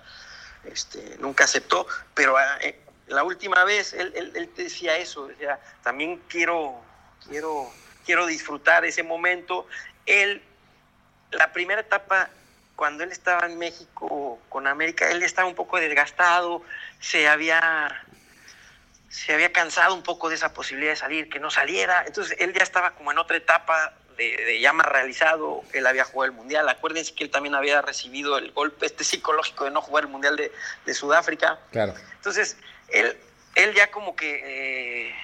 [0.65, 6.21] este, nunca aceptó, pero eh, la última vez él, él, él, decía eso, decía, también
[6.29, 6.81] quiero,
[7.29, 7.71] quiero,
[8.05, 9.67] quiero disfrutar ese momento.
[10.07, 10.43] Él,
[11.31, 12.31] la primera etapa
[12.77, 16.63] cuando él estaba en México con América, él estaba un poco desgastado,
[17.01, 18.05] se había,
[19.09, 22.03] se había cansado un poco de esa posibilidad de salir, que no saliera.
[22.07, 26.05] Entonces él ya estaba como en otra etapa de, de ya más realizado, él había
[26.05, 26.69] jugado el Mundial.
[26.69, 30.37] Acuérdense que él también había recibido el golpe este psicológico de no jugar el Mundial
[30.37, 30.51] de,
[30.85, 31.61] de Sudáfrica.
[31.71, 31.95] Claro.
[32.17, 32.57] Entonces,
[32.93, 33.17] él,
[33.55, 35.09] él ya como que...
[35.09, 35.15] Eh,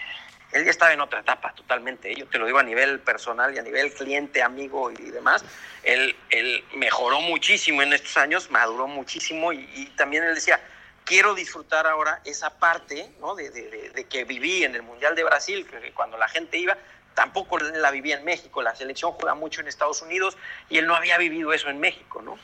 [0.53, 2.14] él ya estaba en otra etapa totalmente.
[2.14, 5.45] Yo te lo digo a nivel personal y a nivel cliente, amigo y demás.
[5.83, 10.61] Él, él mejoró muchísimo en estos años, maduró muchísimo y, y también él decía,
[11.05, 13.35] quiero disfrutar ahora esa parte ¿no?
[13.35, 16.79] de, de, de, que viví en el Mundial de Brasil, que cuando la gente iba,
[17.14, 18.62] tampoco la vivía en México.
[18.62, 20.39] La selección juega mucho en Estados Unidos
[20.71, 22.23] y él no había vivido eso en México.
[22.23, 22.39] ¿no?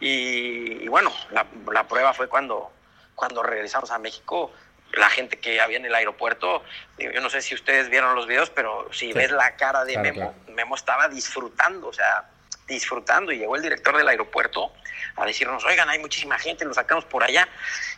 [0.00, 2.72] Y, y bueno, la, la prueba fue cuando,
[3.14, 4.50] cuando regresamos a México
[4.92, 6.64] la gente que había en el aeropuerto,
[6.98, 9.94] yo no sé si ustedes vieron los videos, pero si sí, ves la cara de
[9.94, 10.54] claro, Memo, claro.
[10.54, 12.28] Memo estaba disfrutando, o sea,
[12.66, 14.72] disfrutando y llegó el director del aeropuerto
[15.16, 17.48] a decirnos, oigan, hay muchísima gente, nos sacamos por allá.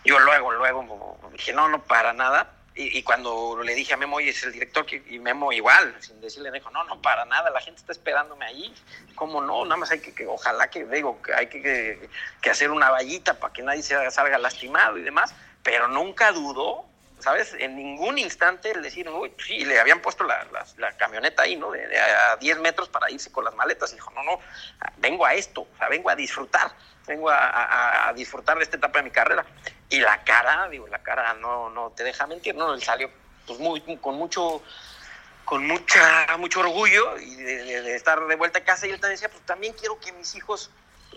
[0.04, 2.50] Yo luego, luego dije, no, no, para nada.
[2.74, 5.94] Y, y cuando le dije a Memo, oye, es el director, que, y Memo igual,
[6.00, 8.74] sin decirle, me dijo, no, no, para nada, la gente está esperándome ahí.
[9.14, 9.64] ¿Cómo no?
[9.64, 12.08] Nada más hay que, que ojalá que, digo, que hay que, que,
[12.40, 16.84] que hacer una vallita para que nadie se salga lastimado y demás pero nunca dudó,
[17.18, 17.54] ¿sabes?
[17.58, 20.46] En ningún instante el decir, uy, sí, le habían puesto la,
[20.76, 21.70] la, camioneta ahí, ¿no?
[21.70, 23.92] De, a 10 metros para irse con las maletas.
[23.92, 24.40] Dijo, no, no,
[24.98, 26.72] vengo a esto, o sea, vengo a disfrutar,
[27.06, 29.44] vengo a, disfrutar de esta etapa de mi carrera.
[29.88, 32.74] Y la cara, digo, la cara no, no te deja mentir, ¿no?
[32.74, 33.10] Él salió
[33.46, 34.62] pues muy, con mucho
[35.44, 39.16] con mucha mucho orgullo y de, de, estar de vuelta a casa y él también
[39.16, 40.70] decía pues también quiero que mis hijos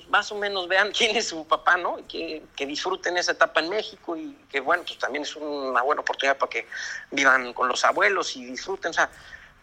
[0.09, 1.99] más o menos vean quién es su papá, ¿no?
[1.99, 5.81] Y que, que, disfruten esa etapa en México y que, bueno, pues también es una
[5.81, 6.67] buena oportunidad para que
[7.11, 8.91] vivan con los abuelos y disfruten.
[8.91, 9.09] O sea,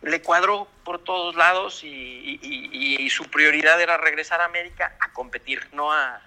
[0.02, 4.96] le cuadró por todos lados y, y, y, y su prioridad era regresar a América
[5.00, 6.20] a competir, no a...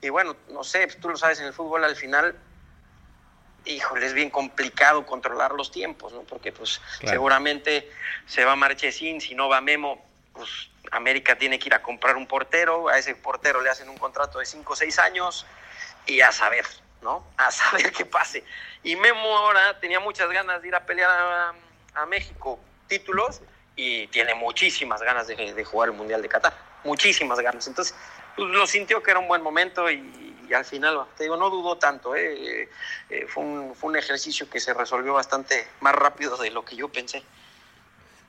[0.00, 2.36] Y bueno, no sé, tú lo sabes, en el fútbol al final
[3.64, 6.22] híjole, es bien complicado controlar los tiempos, ¿no?
[6.22, 7.14] Porque pues claro.
[7.14, 7.90] seguramente
[8.26, 12.26] se va Marchesín, si no va Memo, pues América tiene que ir a comprar un
[12.26, 15.46] portero, a ese portero le hacen un contrato de 5 o 6 años
[16.06, 16.64] y a saber,
[17.02, 17.24] ¿no?
[17.36, 18.44] A saber qué pase.
[18.82, 21.54] Y Memo ahora tenía muchas ganas de ir a pelear a,
[22.06, 23.40] México títulos
[23.74, 27.66] y tiene muchísimas ganas de, de, jugar el Mundial de Qatar, muchísimas ganas.
[27.66, 27.92] Entonces,
[28.36, 31.76] pues, lo sintió que era un buen momento y, al final, te digo, no dudó
[31.76, 32.70] tanto, ¿eh?
[33.10, 36.76] Eh, fue, un, fue un ejercicio que se resolvió bastante más rápido de lo que
[36.76, 37.24] yo pensé.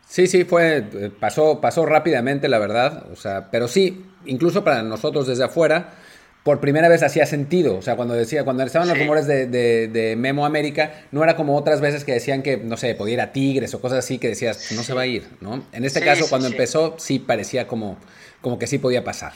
[0.09, 0.81] Sí, sí, fue,
[1.19, 5.93] pasó, pasó rápidamente, la verdad, o sea, pero sí, incluso para nosotros desde afuera,
[6.41, 8.93] por primera vez hacía sentido, o sea, cuando decía, cuando estaban sí.
[8.95, 12.57] los rumores de, de, de, Memo América, no era como otras veces que decían que,
[12.57, 15.05] no sé, podía ir a Tigres o cosas así, que decías, no se va a
[15.05, 15.63] ir, ¿no?
[15.73, 17.99] En este sí, caso, sí, cuando empezó, sí parecía como,
[18.41, 19.33] como que sí podía pasar.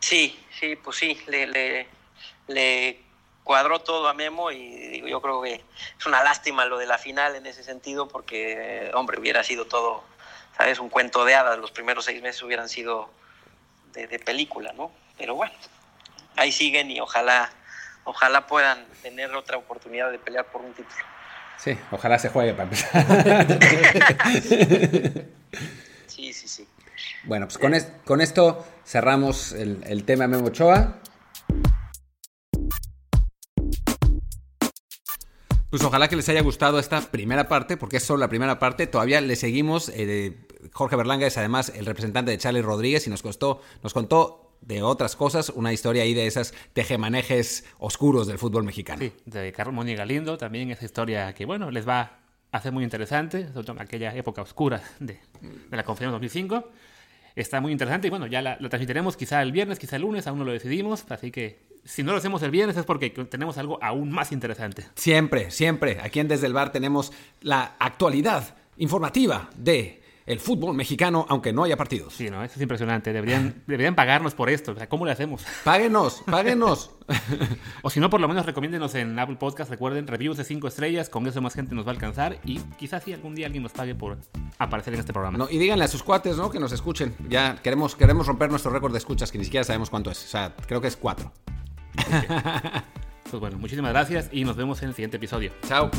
[0.00, 1.86] Sí, sí, pues sí, le, le,
[2.48, 3.00] le
[3.46, 5.62] cuadró todo a Memo y digo, yo creo que
[5.98, 10.02] es una lástima lo de la final en ese sentido porque, hombre, hubiera sido todo,
[10.56, 10.78] ¿sabes?
[10.78, 13.10] Un cuento de hadas, los primeros seis meses hubieran sido
[13.92, 14.90] de, de película, ¿no?
[15.18, 15.52] Pero bueno,
[16.36, 17.50] ahí siguen y ojalá,
[18.04, 21.04] ojalá puedan tener otra oportunidad de pelear por un título.
[21.58, 23.06] Sí, ojalá se juegue para empezar.
[26.06, 26.68] sí, sí, sí.
[27.24, 31.00] Bueno, pues con, es, con esto cerramos el, el tema Memo Ochoa.
[35.70, 38.86] Pues ojalá que les haya gustado esta primera parte, porque es solo la primera parte.
[38.86, 39.90] Todavía le seguimos.
[39.90, 44.56] Eh, Jorge Berlanga es además el representante de Charlie Rodríguez y nos, costó, nos contó
[44.60, 49.00] de otras cosas una historia ahí de esas tejemanejes oscuros del fútbol mexicano.
[49.00, 52.00] Sí, de Carlos Moni Galindo también esa historia que, bueno, les va
[52.52, 56.64] a hacer muy interesante, sobre todo en aquella época oscura de, de la conferencia 2005
[57.36, 60.26] está muy interesante y bueno, ya la, la, transmitiremos quizá el viernes, quizá el lunes,
[60.26, 63.58] aún no lo decidimos, así que si no lo hacemos el viernes es porque tenemos
[63.58, 64.86] algo aún más interesante.
[64.96, 71.24] Siempre, siempre, aquí en Desde el Bar tenemos la actualidad informativa de el fútbol mexicano,
[71.28, 72.12] aunque no haya partidos.
[72.12, 73.12] Sí, no, eso es impresionante.
[73.12, 74.72] Deberían, deberían pagarnos por esto.
[74.72, 75.44] O sea, ¿cómo le hacemos?
[75.64, 76.90] Páguenos, páguenos.
[77.82, 79.70] o si no, por lo menos recomiéndenos en Apple Podcast.
[79.70, 81.08] Recuerden, reviews de 5 estrellas.
[81.08, 82.38] Con eso más gente nos va a alcanzar.
[82.44, 84.18] Y quizás sí algún día alguien nos pague por
[84.58, 85.38] aparecer en este programa.
[85.38, 86.50] No, y díganle a sus cuates, ¿no?
[86.50, 87.14] Que nos escuchen.
[87.28, 90.24] Ya queremos, queremos romper nuestro récord de escuchas, que ni siquiera sabemos cuánto es.
[90.24, 91.32] O sea, creo que es 4.
[92.06, 92.28] Okay.
[93.30, 95.52] pues bueno, muchísimas gracias y nos vemos en el siguiente episodio.
[95.66, 95.90] Chao.